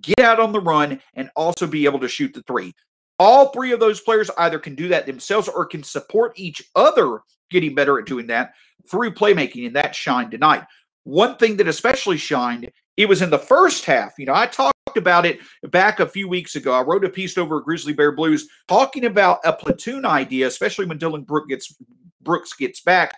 get 0.00 0.20
out 0.20 0.40
on 0.40 0.52
the 0.52 0.60
run, 0.60 1.00
and 1.14 1.30
also 1.36 1.66
be 1.66 1.84
able 1.84 2.00
to 2.00 2.08
shoot 2.08 2.34
the 2.34 2.42
three. 2.42 2.74
All 3.18 3.48
three 3.48 3.72
of 3.72 3.80
those 3.80 4.00
players 4.00 4.30
either 4.38 4.58
can 4.58 4.74
do 4.74 4.88
that 4.88 5.06
themselves 5.06 5.48
or 5.48 5.66
can 5.66 5.82
support 5.82 6.38
each 6.38 6.62
other 6.76 7.20
getting 7.50 7.74
better 7.74 7.98
at 7.98 8.06
doing 8.06 8.26
that 8.28 8.52
through 8.90 9.12
playmaking, 9.12 9.66
and 9.66 9.76
that 9.76 9.94
shined 9.94 10.30
tonight. 10.30 10.64
One 11.04 11.36
thing 11.36 11.56
that 11.56 11.68
especially 11.68 12.16
shined, 12.16 12.70
it 12.96 13.08
was 13.08 13.22
in 13.22 13.30
the 13.30 13.38
first 13.38 13.84
half. 13.84 14.12
You 14.18 14.26
know, 14.26 14.34
I 14.34 14.46
talked 14.46 14.74
about 14.96 15.26
it 15.26 15.40
back 15.70 16.00
a 16.00 16.06
few 16.06 16.28
weeks 16.28 16.56
ago. 16.56 16.72
I 16.72 16.82
wrote 16.82 17.04
a 17.04 17.08
piece 17.08 17.38
over 17.38 17.60
Grizzly 17.60 17.92
Bear 17.92 18.12
Blues 18.12 18.48
talking 18.66 19.04
about 19.04 19.40
a 19.44 19.52
platoon 19.52 20.04
idea, 20.04 20.46
especially 20.46 20.86
when 20.86 20.98
Dillon 20.98 21.22
Brooks 21.22 21.48
gets 21.48 21.76
Brooks 22.20 22.52
gets 22.52 22.80
back, 22.80 23.16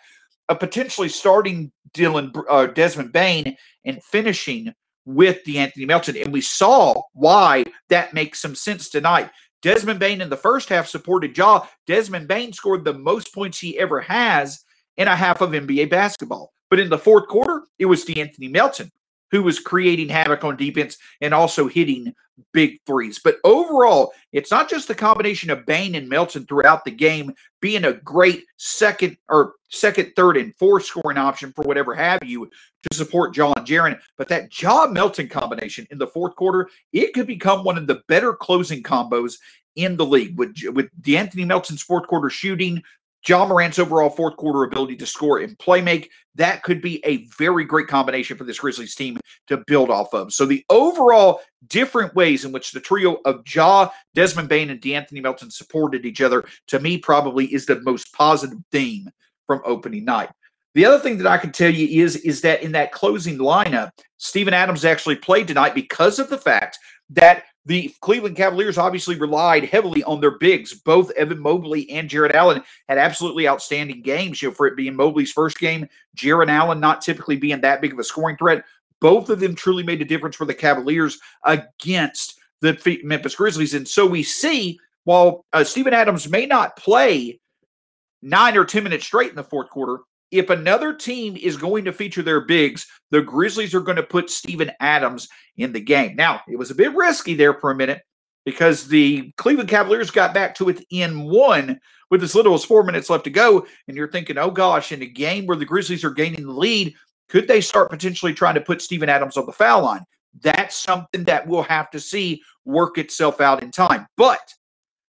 of 0.49 0.61
potentially 0.61 1.09
starting 1.09 1.73
Dylan 1.93 2.33
uh, 2.49 2.67
Desmond 2.67 3.13
Bane 3.13 3.57
and 3.85 4.03
finishing 4.05 4.73
with 5.05 5.45
De'Anthony 5.47 5.87
Melton. 5.87 6.17
And 6.17 6.33
we 6.33 6.41
saw 6.41 6.95
why 7.13 7.65
that 7.89 8.15
makes 8.15 8.41
some 8.41 8.55
sense 8.55 8.89
tonight. 8.89 9.31
Desmond 9.63 10.01
Bane 10.01 10.21
in 10.21 10.31
the 10.31 10.37
first 10.37 10.69
half 10.69 10.87
supported 10.87 11.37
Ja. 11.37 11.67
Desmond 11.87 12.29
Bane 12.29 12.53
scored 12.53 12.85
the 12.85 12.95
most 12.95 13.35
points 13.35 13.59
he 13.59 13.79
ever 13.79 14.01
has 14.01 14.65
in 14.97 15.09
a 15.09 15.17
half 15.17 15.41
of 15.41 15.51
NBA 15.51 15.91
basketball. 15.91 16.53
But 16.71 16.81
in 16.81 16.89
the 16.89 16.99
fourth 16.99 17.27
quarter, 17.29 17.63
it 17.79 17.87
was 17.87 18.05
De'Anthony 18.05 18.51
Melton 18.51 18.91
who 19.31 19.43
was 19.43 19.59
creating 19.59 20.09
havoc 20.09 20.45
on 20.45 20.57
defense 20.57 20.99
and 21.21 21.33
also 21.33 21.69
hitting 21.69 22.15
big 22.53 22.79
threes. 22.87 23.21
But 23.23 23.37
overall, 23.45 24.13
it's 24.33 24.51
not 24.51 24.69
just 24.69 24.89
the 24.89 24.95
combination 24.95 25.51
of 25.51 25.67
Bane 25.67 25.95
and 25.95 26.09
Melton 26.09 26.47
throughout 26.47 26.85
the 26.85 26.91
game 26.91 27.35
being 27.61 27.85
a 27.85 27.93
great 27.93 28.45
second 28.57 29.17
or 29.29 29.55
second, 29.69 30.13
third, 30.17 30.37
and 30.37 30.55
fourth 30.57 30.85
scoring 30.85 31.19
option 31.19 31.53
for 31.53 31.63
whatever 31.63 31.95
have 31.95 32.25
you 32.25 32.51
to 32.91 32.97
support 32.97 33.35
John 33.35 33.55
Jaren, 33.59 33.99
but 34.17 34.29
that 34.29 34.51
John 34.51 34.93
Melton 34.93 35.29
combination 35.29 35.87
in 35.91 35.99
the 35.99 36.07
fourth 36.07 36.35
quarter, 36.35 36.69
it 36.93 37.13
could 37.13 37.27
become 37.27 37.63
one 37.63 37.77
of 37.77 37.87
the 37.87 38.03
better 38.09 38.33
closing 38.33 38.83
combos 38.83 39.37
in 39.77 39.97
the 39.97 40.07
league 40.07 40.37
with 40.39 40.57
with 40.73 40.89
De'Anthony 41.01 41.47
Melton's 41.47 41.83
fourth 41.83 42.07
quarter 42.07 42.31
shooting, 42.31 42.83
Ja 43.29 43.45
Morant's 43.47 43.79
overall 43.79 44.11
fourth 44.11 44.37
quarter 44.37 44.65
ability 44.65 44.97
to 44.97 45.07
score 45.07 45.41
and 45.41 45.59
play 45.59 45.81
make, 45.81 46.11
that 46.37 46.63
could 46.63 46.81
be 46.81 47.05
a 47.05 47.27
very 47.39 47.65
great 47.65 47.87
combination 47.87 48.37
for 48.37 48.45
this 48.45 48.61
Grizzlies 48.61 48.95
team 48.95 49.19
to 49.49 49.63
build 49.67 49.91
off 49.91 50.15
of. 50.15 50.33
So 50.33 50.47
the 50.47 50.65
overall 50.71 51.41
different 51.67 52.15
ways 52.15 52.45
in 52.45 52.53
which 52.53 52.73
the 52.73 52.81
trio 52.81 53.19
of 53.25 53.43
Ja, 53.53 53.91
Desmond 54.15 54.49
Bane, 54.49 54.71
and 54.71 54.81
De'Anthony 54.81 55.23
Melton 55.23 55.51
supported 55.51 56.07
each 56.07 56.21
other, 56.21 56.45
to 56.69 56.81
me, 56.81 56.99
probably 56.99 57.47
is 57.53 57.67
the 57.67 57.81
most 57.81 58.13
positive 58.13 58.59
theme 58.73 59.11
from 59.47 59.61
opening 59.65 60.05
night. 60.05 60.31
The 60.75 60.85
other 60.85 61.01
thing 61.01 61.19
that 61.19 61.27
I 61.27 61.37
can 61.37 61.51
tell 61.51 61.71
you 61.71 62.03
is, 62.05 62.17
is 62.17 62.43
that 62.43 62.63
in 62.63 62.73
that 62.73 62.93
closing 62.93 63.39
lineup, 63.39 63.91
Steven 64.19 64.55
Adams 64.55 64.85
actually 64.85 65.17
played 65.17 65.49
tonight 65.49 65.75
because 65.75 66.19
of 66.19 66.31
the 66.31 66.39
fact 66.39 66.79
that 67.11 67.45
the 67.67 67.95
Cleveland 68.01 68.37
Cavaliers 68.37 68.79
obviously 68.79 69.17
relied 69.17 69.65
heavily 69.65 70.03
on 70.05 70.21
their 70.21 70.39
bigs. 70.39 70.75
Both 70.75 71.11
Evan 71.13 71.39
Mobley 71.39 71.91
and 71.91 72.09
Jarrett 72.09 72.35
Allen 72.35 72.63
had 72.89 72.99
absolutely 72.99 73.47
outstanding 73.47 74.03
games. 74.03 74.41
You 74.41 74.49
know, 74.49 74.55
for 74.55 74.67
it 74.67 74.77
being 74.77 74.97
Mobley's 74.97 75.33
first 75.33 75.59
game, 75.59 75.89
Jarrett 76.15 76.49
Allen 76.49 76.81
not 76.81 77.03
typically 77.03 77.37
being 77.37 77.61
that 77.61 77.81
big 77.81 77.93
of 77.93 77.99
a 77.99 78.05
scoring 78.05 78.37
threat. 78.37 78.65
Both 79.01 79.29
of 79.31 79.41
them 79.41 79.55
truly 79.55 79.83
made 79.83 80.01
a 80.01 80.07
difference 80.07 80.37
for 80.37 80.47
the 80.47 80.55
Cavaliers 80.55 81.19
against 81.45 82.39
the 82.61 83.01
Memphis 83.05 83.35
Grizzlies. 83.35 83.75
And 83.75 83.87
so 83.87 84.07
we 84.07 84.23
see 84.23 84.79
while 85.05 85.45
uh, 85.53 85.65
Steven 85.65 85.95
Adams 85.95 86.29
may 86.29 86.47
not 86.47 86.77
play 86.77 87.41
nine 88.23 88.57
or 88.57 88.65
10 88.65 88.85
minutes 88.85 89.05
straight 89.05 89.31
in 89.31 89.37
the 89.37 89.43
fourth 89.43 89.71
quarter. 89.71 90.03
If 90.31 90.51
another 90.51 90.95
team 90.95 91.37
is 91.37 91.57
going 91.57 91.85
to 91.87 91.93
feature 91.93 92.23
their 92.23 92.41
bigs, 92.41 92.87
the 93.11 93.23
Grizzlies 93.23 93.75
are 93.75 93.81
going 93.81 93.97
to 93.97 94.03
put 94.03 94.31
Steven 94.31 94.71
Adams 94.81 95.29
in 95.57 95.73
the 95.73 95.81
game. 95.81 96.15
Now, 96.17 96.43
it 96.49 96.57
was 96.57 96.71
a 96.71 96.75
bit 96.75 96.95
risky 96.95 97.35
there 97.35 97.55
for 97.55 97.71
a 97.71 97.77
minute 97.77 98.03
because 98.45 98.89
the 98.89 99.33
Cleveland 99.37 99.69
Cavaliers 99.69 100.11
got 100.11 100.33
back 100.33 100.55
to 100.57 100.65
within 100.65 101.23
one 101.23 101.81
with 102.11 102.23
as 102.23 102.35
little 102.35 102.55
as 102.55 102.65
four 102.65 102.83
minutes 102.83 103.11
left 103.11 103.25
to 103.25 103.31
go. 103.31 103.67
And 103.89 103.97
you're 103.97 104.11
thinking, 104.11 104.39
oh 104.39 104.51
gosh, 104.51 104.93
in 104.93 105.03
a 105.03 105.07
game 105.07 105.47
where 105.47 105.57
the 105.57 105.65
Grizzlies 105.65 106.05
are 106.05 106.11
gaining 106.11 106.45
the 106.45 106.53
lead, 106.53 106.95
could 107.29 107.47
they 107.47 107.61
start 107.61 107.91
potentially 107.91 108.35
trying 108.35 108.55
to 108.55 108.61
put 108.61 108.83
Steven 108.83 109.09
Adams 109.09 109.37
on 109.37 109.47
the 109.47 109.53
foul 109.53 109.83
line? 109.83 110.05
That's 110.41 110.77
something 110.77 111.25
that 111.25 111.47
we'll 111.47 111.63
have 111.63 111.91
to 111.91 112.01
see 112.01 112.43
work 112.65 112.99
itself 112.99 113.41
out 113.41 113.63
in 113.63 113.71
time. 113.71 114.07
But 114.17 114.55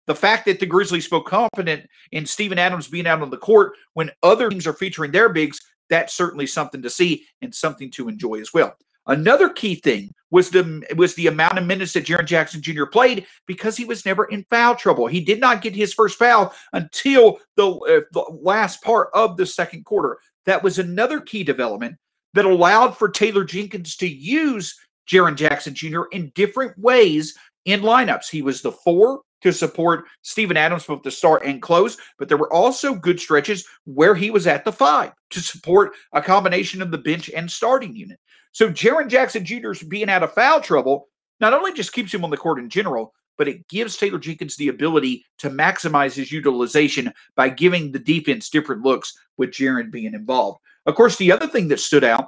the 0.07 0.15
fact 0.15 0.45
that 0.45 0.59
the 0.59 0.65
Grizzlies 0.65 1.07
feel 1.07 1.21
confident 1.21 1.87
in 2.11 2.25
Steven 2.25 2.59
Adams 2.59 2.87
being 2.87 3.07
out 3.07 3.21
on 3.21 3.29
the 3.29 3.37
court 3.37 3.73
when 3.93 4.11
other 4.21 4.49
teams 4.49 4.67
are 4.67 4.73
featuring 4.73 5.11
their 5.11 5.29
bigs, 5.29 5.61
that's 5.89 6.13
certainly 6.13 6.47
something 6.47 6.81
to 6.81 6.89
see 6.89 7.25
and 7.41 7.53
something 7.53 7.89
to 7.91 8.09
enjoy 8.09 8.39
as 8.39 8.53
well. 8.53 8.75
Another 9.07 9.49
key 9.49 9.75
thing 9.75 10.13
was 10.31 10.49
the 10.49 10.83
was 10.95 11.13
the 11.15 11.27
amount 11.27 11.57
of 11.57 11.65
minutes 11.65 11.93
that 11.93 12.05
Jaren 12.05 12.25
Jackson 12.25 12.61
Jr. 12.61 12.85
played 12.85 13.25
because 13.47 13.75
he 13.75 13.83
was 13.83 14.05
never 14.05 14.25
in 14.25 14.45
foul 14.49 14.75
trouble. 14.75 15.07
He 15.07 15.19
did 15.19 15.39
not 15.41 15.61
get 15.61 15.75
his 15.75 15.93
first 15.93 16.17
foul 16.17 16.53
until 16.71 17.39
the, 17.57 17.69
uh, 17.69 18.01
the 18.13 18.25
last 18.41 18.81
part 18.81 19.09
of 19.13 19.35
the 19.35 19.45
second 19.45 19.83
quarter. 19.83 20.19
That 20.45 20.63
was 20.63 20.79
another 20.79 21.19
key 21.19 21.43
development 21.43 21.97
that 22.33 22.45
allowed 22.45 22.97
for 22.97 23.09
Taylor 23.09 23.43
Jenkins 23.43 23.97
to 23.97 24.07
use 24.07 24.75
Jaren 25.07 25.35
Jackson 25.35 25.75
Jr. 25.75 26.03
in 26.11 26.31
different 26.33 26.77
ways 26.79 27.37
in 27.65 27.81
lineups. 27.81 28.29
He 28.29 28.41
was 28.41 28.61
the 28.61 28.71
four 28.71 29.21
to 29.43 29.53
support 29.53 30.05
Steven 30.21 30.57
Adams 30.57 30.85
both 30.85 31.03
the 31.03 31.11
start 31.11 31.43
and 31.45 31.61
close, 31.61 31.97
but 32.17 32.27
there 32.27 32.37
were 32.37 32.51
also 32.51 32.95
good 32.95 33.19
stretches 33.19 33.67
where 33.85 34.15
he 34.15 34.31
was 34.31 34.47
at 34.47 34.65
the 34.65 34.71
five 34.71 35.11
to 35.29 35.39
support 35.39 35.93
a 36.13 36.21
combination 36.21 36.81
of 36.81 36.91
the 36.91 36.97
bench 36.97 37.29
and 37.29 37.51
starting 37.51 37.95
unit. 37.95 38.19
So 38.53 38.69
Jaren 38.69 39.09
Jackson 39.09 39.45
Jr. 39.45 39.73
being 39.87 40.09
out 40.09 40.23
of 40.23 40.33
foul 40.33 40.61
trouble 40.61 41.09
not 41.39 41.53
only 41.53 41.73
just 41.73 41.93
keeps 41.93 42.13
him 42.13 42.23
on 42.23 42.29
the 42.29 42.37
court 42.37 42.59
in 42.59 42.69
general, 42.69 43.13
but 43.37 43.47
it 43.47 43.67
gives 43.67 43.97
Taylor 43.97 44.19
Jenkins 44.19 44.55
the 44.55 44.69
ability 44.69 45.25
to 45.39 45.49
maximize 45.49 46.13
his 46.13 46.31
utilization 46.31 47.11
by 47.35 47.49
giving 47.49 47.91
the 47.91 47.99
defense 47.99 48.49
different 48.49 48.83
looks 48.83 49.13
with 49.37 49.51
Jaren 49.51 49.91
being 49.91 50.13
involved. 50.13 50.59
Of 50.85 50.95
course, 50.95 51.17
the 51.17 51.31
other 51.31 51.47
thing 51.47 51.67
that 51.69 51.79
stood 51.79 52.03
out 52.03 52.27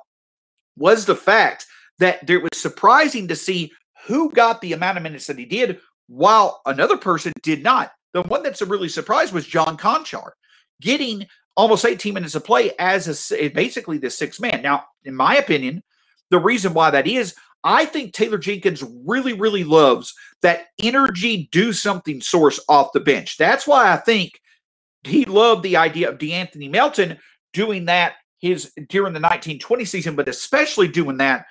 was 0.76 1.06
the 1.06 1.16
fact 1.16 1.68
that 2.00 2.30
it 2.30 2.42
was 2.42 2.50
surprising 2.56 3.28
to 3.28 3.36
see 3.36 3.72
who 4.08 4.32
got 4.32 4.62
the 4.62 4.74
amount 4.74 4.98
of 4.98 5.04
minutes 5.04 5.28
that 5.28 5.40
he 5.40 5.46
did 5.46 5.80
while 6.08 6.62
another 6.66 6.98
person 6.98 7.34
did 7.42 7.64
not. 7.64 7.92
The 8.14 8.24
one 8.24 8.44
that's 8.44 8.62
a 8.62 8.66
really 8.66 8.90
surprise 8.90 9.34
was 9.34 9.46
John 9.46 9.78
Konchar 9.78 10.32
getting 10.82 11.28
almost 11.58 11.86
18 11.86 12.14
minutes 12.14 12.36
of 12.36 12.44
play 12.44 12.72
as 12.80 13.32
a, 13.32 13.50
basically 13.50 13.98
the 13.98 14.10
sixth 14.10 14.40
man. 14.40 14.62
Now, 14.62 14.86
in 15.04 15.16
my 15.16 15.36
opinion, 15.36 15.84
the 16.30 16.40
reason 16.40 16.74
why 16.74 16.90
that 16.92 17.08
is, 17.08 17.36
I 17.64 17.86
think 17.86 18.14
Taylor 18.14 18.38
Jenkins 18.38 18.84
really, 19.06 19.34
really 19.34 19.64
loves 19.64 20.14
that 20.42 20.68
energy 20.82 21.50
do 21.52 21.74
something 21.74 22.22
source 22.22 22.60
off 22.70 22.94
the 22.94 23.00
bench. 23.00 23.38
That's 23.38 23.66
why 23.66 23.92
I 23.92 23.98
think 23.98 24.40
he 25.04 25.26
loved 25.26 25.64
the 25.64 25.78
idea 25.78 26.10
of 26.10 26.18
De'Anthony 26.18 26.70
Melton 26.70 27.18
doing 27.54 27.86
that 27.86 28.16
his 28.40 28.72
during 28.90 29.14
the 29.14 29.20
1920 29.20 29.86
season, 29.86 30.16
but 30.16 30.28
especially 30.28 30.88
doing 30.88 31.18
that 31.18 31.46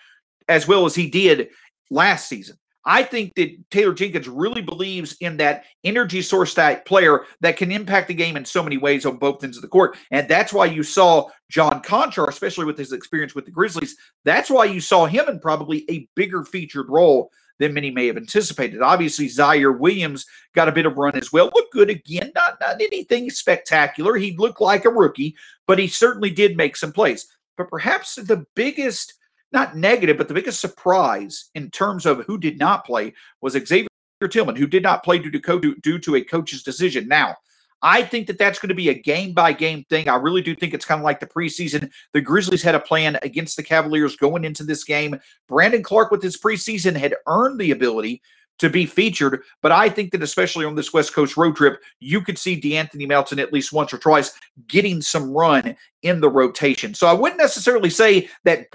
as 0.48 0.68
well 0.68 0.86
as 0.86 0.94
he 0.94 1.08
did 1.08 1.48
last 1.90 2.28
season. 2.28 2.56
I 2.86 3.02
think 3.02 3.32
that 3.36 3.70
Taylor 3.70 3.94
Jenkins 3.94 4.28
really 4.28 4.60
believes 4.60 5.16
in 5.20 5.38
that 5.38 5.64
energy 5.84 6.20
source 6.20 6.52
type 6.52 6.84
player 6.84 7.24
that 7.40 7.56
can 7.56 7.72
impact 7.72 8.08
the 8.08 8.14
game 8.14 8.36
in 8.36 8.44
so 8.44 8.62
many 8.62 8.76
ways 8.76 9.06
on 9.06 9.16
both 9.16 9.42
ends 9.42 9.56
of 9.56 9.62
the 9.62 9.68
court. 9.68 9.96
And 10.10 10.28
that's 10.28 10.52
why 10.52 10.66
you 10.66 10.82
saw 10.82 11.28
John 11.50 11.82
Konchar, 11.82 12.28
especially 12.28 12.66
with 12.66 12.76
his 12.76 12.92
experience 12.92 13.34
with 13.34 13.46
the 13.46 13.50
Grizzlies, 13.50 13.96
that's 14.24 14.50
why 14.50 14.66
you 14.66 14.80
saw 14.80 15.06
him 15.06 15.28
in 15.28 15.40
probably 15.40 15.84
a 15.90 16.08
bigger 16.14 16.44
featured 16.44 16.88
role 16.88 17.30
than 17.58 17.72
many 17.72 17.90
may 17.90 18.06
have 18.06 18.16
anticipated. 18.16 18.82
Obviously, 18.82 19.28
Ziaire 19.28 19.78
Williams 19.78 20.26
got 20.54 20.68
a 20.68 20.72
bit 20.72 20.86
of 20.86 20.98
run 20.98 21.16
as 21.16 21.32
well. 21.32 21.50
Looked 21.54 21.72
good 21.72 21.88
again, 21.88 22.32
not, 22.34 22.58
not 22.60 22.82
anything 22.82 23.30
spectacular. 23.30 24.16
He 24.16 24.36
looked 24.36 24.60
like 24.60 24.84
a 24.84 24.90
rookie, 24.90 25.36
but 25.66 25.78
he 25.78 25.86
certainly 25.86 26.30
did 26.30 26.56
make 26.56 26.76
some 26.76 26.92
plays. 26.92 27.28
But 27.56 27.70
perhaps 27.70 28.16
the 28.16 28.44
biggest– 28.54 29.14
not 29.54 29.76
negative, 29.76 30.18
but 30.18 30.28
the 30.28 30.34
biggest 30.34 30.60
surprise 30.60 31.50
in 31.54 31.70
terms 31.70 32.04
of 32.04 32.24
who 32.26 32.36
did 32.36 32.58
not 32.58 32.84
play 32.84 33.14
was 33.40 33.54
Xavier 33.54 33.88
Tillman, 34.28 34.56
who 34.56 34.66
did 34.66 34.82
not 34.82 35.02
play 35.02 35.18
due 35.18 35.30
to, 35.30 35.40
co- 35.40 35.58
due 35.58 35.98
to 35.98 36.16
a 36.16 36.22
coach's 36.22 36.62
decision. 36.62 37.08
Now, 37.08 37.36
I 37.82 38.02
think 38.02 38.26
that 38.28 38.38
that's 38.38 38.58
going 38.58 38.70
to 38.70 38.74
be 38.74 38.88
a 38.88 38.94
game 38.94 39.34
by 39.34 39.52
game 39.52 39.84
thing. 39.90 40.08
I 40.08 40.16
really 40.16 40.40
do 40.40 40.54
think 40.54 40.72
it's 40.72 40.86
kind 40.86 41.00
of 41.00 41.04
like 41.04 41.20
the 41.20 41.26
preseason. 41.26 41.90
The 42.14 42.20
Grizzlies 42.20 42.62
had 42.62 42.74
a 42.74 42.80
plan 42.80 43.18
against 43.20 43.56
the 43.56 43.62
Cavaliers 43.62 44.16
going 44.16 44.44
into 44.44 44.64
this 44.64 44.84
game. 44.84 45.20
Brandon 45.48 45.82
Clarke, 45.82 46.10
with 46.10 46.22
his 46.22 46.38
preseason, 46.38 46.96
had 46.96 47.14
earned 47.26 47.60
the 47.60 47.72
ability 47.72 48.22
to 48.58 48.70
be 48.70 48.86
featured. 48.86 49.42
But 49.62 49.72
I 49.72 49.88
think 49.88 50.12
that 50.12 50.22
especially 50.22 50.64
on 50.64 50.74
this 50.74 50.92
West 50.92 51.14
Coast 51.14 51.36
road 51.36 51.56
trip, 51.56 51.80
you 52.00 52.20
could 52.20 52.38
see 52.38 52.60
De'Anthony 52.60 53.08
Melton 53.08 53.38
at 53.38 53.52
least 53.52 53.72
once 53.72 53.92
or 53.92 53.98
twice 53.98 54.32
getting 54.68 55.02
some 55.02 55.32
run 55.32 55.76
in 56.02 56.20
the 56.20 56.30
rotation. 56.30 56.94
So 56.94 57.06
I 57.06 57.12
wouldn't 57.12 57.40
necessarily 57.40 57.90
say 57.90 58.28
that 58.44 58.66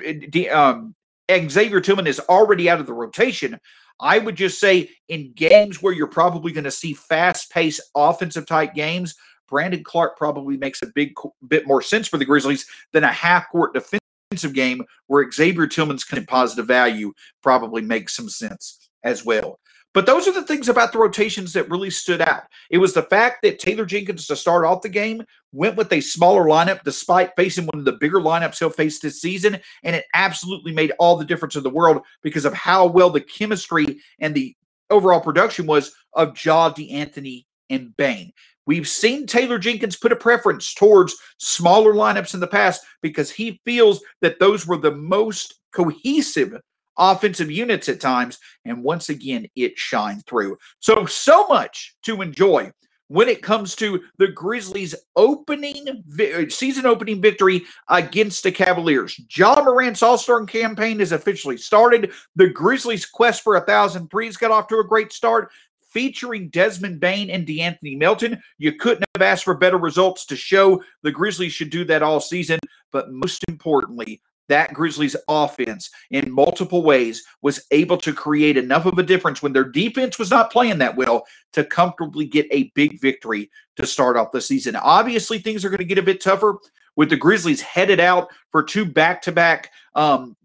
uh, 0.51 0.55
um, 0.55 0.95
Xavier 1.31 1.81
Tillman 1.81 2.07
is 2.07 2.19
already 2.21 2.69
out 2.69 2.79
of 2.79 2.87
the 2.87 2.93
rotation. 2.93 3.59
I 3.99 4.17
would 4.17 4.35
just 4.35 4.59
say 4.59 4.89
in 5.09 5.33
games 5.33 5.81
where 5.81 5.93
you're 5.93 6.07
probably 6.07 6.51
going 6.51 6.63
to 6.63 6.71
see 6.71 6.93
fast 6.93 7.51
paced 7.51 7.81
offensive 7.95 8.45
type 8.45 8.73
games, 8.73 9.15
Brandon 9.47 9.83
Clarke 9.83 10.17
probably 10.17 10.57
makes 10.57 10.81
a 10.81 10.87
big 10.87 11.13
bit 11.47 11.67
more 11.67 11.81
sense 11.81 12.07
for 12.07 12.17
the 12.17 12.25
Grizzlies 12.25 12.65
than 12.93 13.03
a 13.03 13.11
half 13.11 13.49
court 13.49 13.73
defensive 13.73 14.53
game 14.53 14.83
where 15.07 15.29
Xavier 15.29 15.67
Tillman's 15.67 16.05
positive 16.27 16.67
value 16.67 17.13
probably 17.41 17.81
makes 17.81 18.15
some 18.15 18.29
sense 18.29 18.89
as 19.03 19.25
well. 19.25 19.59
But 19.93 20.06
those 20.06 20.28
are 20.28 20.32
the 20.32 20.43
things 20.43 20.69
about 20.69 20.91
the 20.91 20.99
rotations 20.99 21.54
that 21.54 21.69
really 21.69 21.89
stood 21.89 22.21
out. 22.21 22.43
It 22.69 22.78
was 22.78 22.93
the 22.93 23.04
fact 23.04 23.41
that 23.41 23.58
Taylor 23.58 23.86
Jenkins, 23.86 24.28
to 24.28 24.36
start 24.36 24.63
off 24.63 24.84
the 24.84 24.89
game, 24.89 25.23
went 25.52 25.78
with 25.78 25.91
a 25.91 26.02
smaller 26.02 26.43
lineup 26.43 26.84
despite 26.84 27.36
facing 27.36 27.65
one 27.65 27.80
of 27.80 27.86
the 27.86 27.93
bigger 27.99 28.19
lineups 28.19 28.60
he'll 28.60 28.69
face 28.69 28.99
this 28.99 29.19
season. 29.19 29.60
And 29.84 29.95
it 29.95 30.06
absolutely 30.13 30.73
made 30.73 30.91
all 30.99 31.17
the 31.17 31.25
difference 31.25 31.56
in 31.56 31.63
the 31.63 31.71
world 31.71 32.04
because 32.21 32.45
of 32.45 32.54
how 32.54 32.86
well 32.86 33.10
the 33.10 33.21
chemistry 33.21 33.99
and 34.19 34.36
the 34.36 34.56
overall 34.91 35.21
production 35.21 35.65
was 35.65 35.91
of 36.13 36.43
Ja, 36.43 36.71
De'Anthony, 36.71 37.45
and 37.69 37.95
Bane. 37.97 38.32
We've 38.65 38.88
seen 38.88 39.25
Taylor 39.25 39.58
Jenkins 39.58 39.95
put 39.95 40.12
a 40.12 40.15
preference 40.15 40.75
towards 40.75 41.15
smaller 41.39 41.93
lineups 41.93 42.36
in 42.36 42.39
the 42.39 42.47
past 42.47 42.84
because 43.02 43.32
he 43.32 43.60
feels 43.65 44.02
that 44.21 44.39
those 44.39 44.67
were 44.67 44.78
the 44.78 44.95
most 44.95 45.60
cohesive 45.73 46.54
offensive 46.99 47.49
units 47.49 47.89
at 47.89 47.99
times. 47.99 48.38
And 48.65 48.83
once 48.83 49.09
again, 49.09 49.47
it 49.55 49.77
shined 49.77 50.25
through. 50.25 50.57
So, 50.79 51.05
so 51.05 51.47
much 51.47 51.95
to 52.03 52.21
enjoy 52.21 52.71
when 53.09 53.27
it 53.27 53.41
comes 53.41 53.75
to 53.75 54.03
the 54.17 54.27
Grizzlies' 54.27 54.95
opening 55.15 56.03
uh, 56.19 56.49
season 56.49 56.85
opening 56.85 57.21
victory 57.21 57.63
against 57.89 58.43
the 58.43 58.51
Cavaliers. 58.51 59.19
Ja 59.35 59.62
Morant's 59.63 60.03
All 60.03 60.17
Star 60.17 60.45
campaign 60.45 61.01
is 61.01 61.12
officially 61.12 61.57
started. 61.57 62.12
The 62.35 62.49
Grizzlies' 62.49 63.05
quest 63.05 63.41
for 63.41 63.55
a 63.55 63.65
thousand 63.65 64.09
threes 64.09 64.38
got 64.38 64.51
off 64.51 64.67
to 64.67 64.79
a 64.79 64.88
great 64.88 65.12
start. 65.12 65.51
Featuring 65.91 66.49
Desmond 66.49 66.99
Bane 66.99 67.31
and 67.31 67.47
De'Anthony 67.47 67.97
Melton. 67.97 68.39
You 68.59 68.73
couldn't 68.73 69.05
have 69.15 69.23
asked 69.23 69.43
for 69.43 69.55
better 69.55 69.79
results 69.79 70.27
to 70.27 70.35
show 70.35 70.83
the 71.01 71.12
Grizzlies 71.12 71.53
should 71.53 71.71
do 71.71 71.83
that 71.85 72.03
all 72.03 72.21
season. 72.21 72.59
But 72.91 73.12
most 73.12 73.43
importantly, 73.47 74.21
that 74.49 74.73
Grizzlies 74.73 75.15
offense 75.27 75.89
in 76.12 76.31
multiple 76.31 76.83
ways 76.83 77.23
was 77.41 77.65
able 77.71 77.97
to 77.97 78.13
create 78.13 78.57
enough 78.57 78.85
of 78.85 78.99
a 78.99 79.03
difference 79.03 79.41
when 79.41 79.53
their 79.53 79.63
defense 79.63 80.19
was 80.19 80.29
not 80.29 80.51
playing 80.51 80.79
that 80.79 80.97
well 80.97 81.23
to 81.53 81.63
comfortably 81.63 82.25
get 82.25 82.47
a 82.51 82.71
big 82.75 82.99
victory 82.99 83.49
to 83.77 83.85
start 83.85 84.17
off 84.17 84.31
the 84.31 84.41
season. 84.41 84.75
Obviously, 84.75 85.39
things 85.39 85.63
are 85.63 85.69
going 85.69 85.77
to 85.77 85.85
get 85.85 85.97
a 85.97 86.03
bit 86.03 86.21
tougher 86.21 86.57
with 86.99 87.09
the 87.09 87.15
Grizzlies 87.15 87.62
headed 87.62 88.01
out 88.01 88.27
for 88.51 88.62
two 88.62 88.83
back 88.83 89.21
to 89.21 89.31
back 89.31 89.71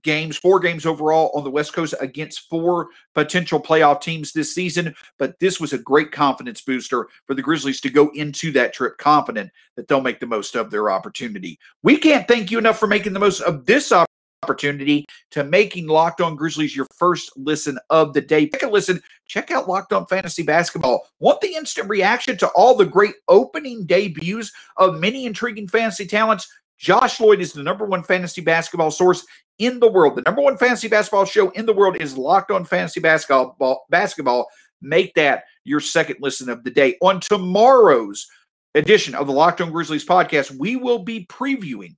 games, 0.04 0.36
four 0.36 0.60
games 0.60 0.86
overall 0.86 1.32
on 1.34 1.42
the 1.42 1.50
West 1.50 1.72
Coast 1.72 1.96
against 2.00 2.48
four 2.48 2.90
potential 3.12 3.60
playoff 3.60 4.00
teams 4.00 4.32
this 4.32 4.54
season. 4.54 4.94
But 5.18 5.36
this 5.40 5.58
was 5.58 5.72
a 5.72 5.78
great 5.78 6.12
confidence 6.12 6.60
booster 6.60 7.08
for 7.26 7.34
the 7.34 7.42
Grizzlies 7.42 7.80
to 7.80 7.90
go 7.90 8.08
into 8.14 8.52
that 8.52 8.72
trip 8.72 8.98
confident 8.98 9.50
that 9.74 9.88
they'll 9.88 10.00
make 10.00 10.20
the 10.20 10.28
most 10.28 10.54
of 10.54 10.70
their 10.70 10.90
opportunity. 10.90 11.58
We 11.82 11.96
can't 11.96 12.28
thank 12.28 12.52
you 12.52 12.58
enough 12.58 12.78
for 12.78 12.86
making 12.86 13.14
the 13.14 13.18
most 13.18 13.40
of 13.40 13.66
this 13.66 13.90
opportunity 13.90 14.13
opportunity 14.44 15.07
to 15.30 15.42
making 15.42 15.87
Locked 15.87 16.20
On 16.20 16.37
Grizzlies 16.37 16.76
your 16.76 16.87
first 16.94 17.33
listen 17.37 17.78
of 17.88 18.12
the 18.12 18.20
day. 18.20 18.46
Take 18.46 18.62
a 18.62 18.68
listen. 18.68 19.00
Check 19.26 19.50
out 19.50 19.68
Locked 19.68 19.92
On 19.94 20.07
Fantasy 20.07 20.42
Basketball. 20.42 21.09
Want 21.18 21.40
the 21.40 21.54
instant 21.54 21.88
reaction 21.88 22.37
to 22.38 22.48
all 22.48 22.76
the 22.76 22.85
great 22.85 23.14
opening 23.28 23.87
debuts 23.87 24.52
of 24.76 25.00
many 25.00 25.24
intriguing 25.24 25.66
fantasy 25.66 26.07
talents? 26.07 26.46
Josh 26.78 27.20
Lloyd 27.20 27.40
is 27.40 27.52
the 27.52 27.62
number 27.62 27.87
one 27.87 28.02
fantasy 28.02 28.42
basketball 28.42 28.90
source 28.90 29.24
in 29.59 29.80
the 29.80 29.90
world. 29.90 30.16
The 30.16 30.22
number 30.22 30.42
one 30.42 30.59
fantasy 30.59 30.88
basketball 30.88 31.24
show 31.24 31.50
in 31.50 31.64
the 31.64 31.72
world 31.72 31.96
is 31.96 32.18
Locked 32.18 32.50
On 32.50 32.64
Fantasy 32.64 33.00
Basketball. 33.00 33.87
Basketball. 33.88 34.46
Make 34.83 35.14
that 35.14 35.44
your 35.64 35.80
second 35.80 36.16
listen 36.20 36.50
of 36.50 36.62
the 36.62 36.70
day. 36.70 36.96
On 37.00 37.20
tomorrow's 37.20 38.26
edition 38.74 39.14
of 39.14 39.26
the 39.26 39.33
Locked 39.33 39.62
On 39.62 39.70
Grizzlies 39.70 40.04
podcast, 40.04 40.59
we 40.59 40.76
will 40.76 40.98
be 40.98 41.24
previewing 41.26 41.94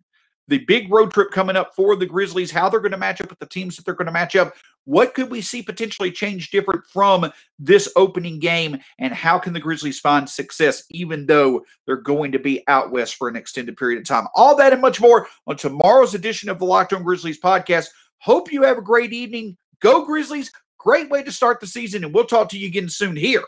the 0.49 0.59
big 0.59 0.91
road 0.93 1.13
trip 1.13 1.31
coming 1.31 1.57
up 1.57 1.75
for 1.75 1.97
the 1.97 2.07
Grizzlies, 2.07 2.51
how 2.51 2.69
they're 2.69 2.81
going 2.81 2.93
to 2.93 2.99
match 2.99 3.21
up 3.21 3.31
with 3.31 3.39
the 3.39 3.47
teams 3.47 3.77
that 3.77 3.85
they're 3.85 3.95
going 3.95 4.07
to 4.07 4.13
match 4.13 4.37
up. 4.37 4.55
What 4.85 5.15
could 5.15 5.31
we 5.31 5.41
see 5.41 5.63
potentially 5.63 6.13
change 6.13 6.51
different 6.51 6.85
from 6.87 7.33
this 7.59 7.93
opening 7.97 8.39
game? 8.39 8.79
And 8.99 9.13
how 9.13 9.39
can 9.39 9.53
the 9.53 9.61
Grizzlies 9.61 9.99
find 9.99 10.29
success, 10.29 10.85
even 10.91 11.27
though 11.27 11.65
they're 11.87 11.97
going 11.97 12.31
to 12.33 12.39
be 12.39 12.63
out 12.69 12.93
west 12.93 13.17
for 13.17 13.29
an 13.29 13.37
extended 13.37 13.77
period 13.77 13.99
of 13.99 14.07
time? 14.07 14.29
All 14.35 14.55
that 14.57 14.73
and 14.73 14.81
much 14.83 15.01
more 15.01 15.27
on 15.47 15.57
tomorrow's 15.57 16.15
edition 16.15 16.49
of 16.49 16.59
the 16.59 16.65
Locked 16.65 16.93
On 16.93 17.03
Grizzlies 17.03 17.41
podcast. 17.41 17.89
Hope 18.19 18.53
you 18.53 18.63
have 18.63 18.79
a 18.79 18.83
great 18.83 19.13
evening. 19.13 19.57
Go 19.81 20.05
Grizzlies. 20.05 20.53
Great 20.79 21.11
way 21.11 21.25
to 21.25 21.33
start 21.33 21.59
the 21.59 21.67
season. 21.67 22.05
And 22.05 22.15
we'll 22.15 22.25
talk 22.25 22.49
to 22.51 22.59
you 22.59 22.69
again 22.69 22.89
soon 22.89 23.17
here 23.17 23.43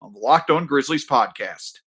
on 0.00 0.12
the 0.12 0.20
Locked 0.20 0.50
On 0.50 0.66
Grizzlies 0.66 1.06
podcast. 1.06 1.80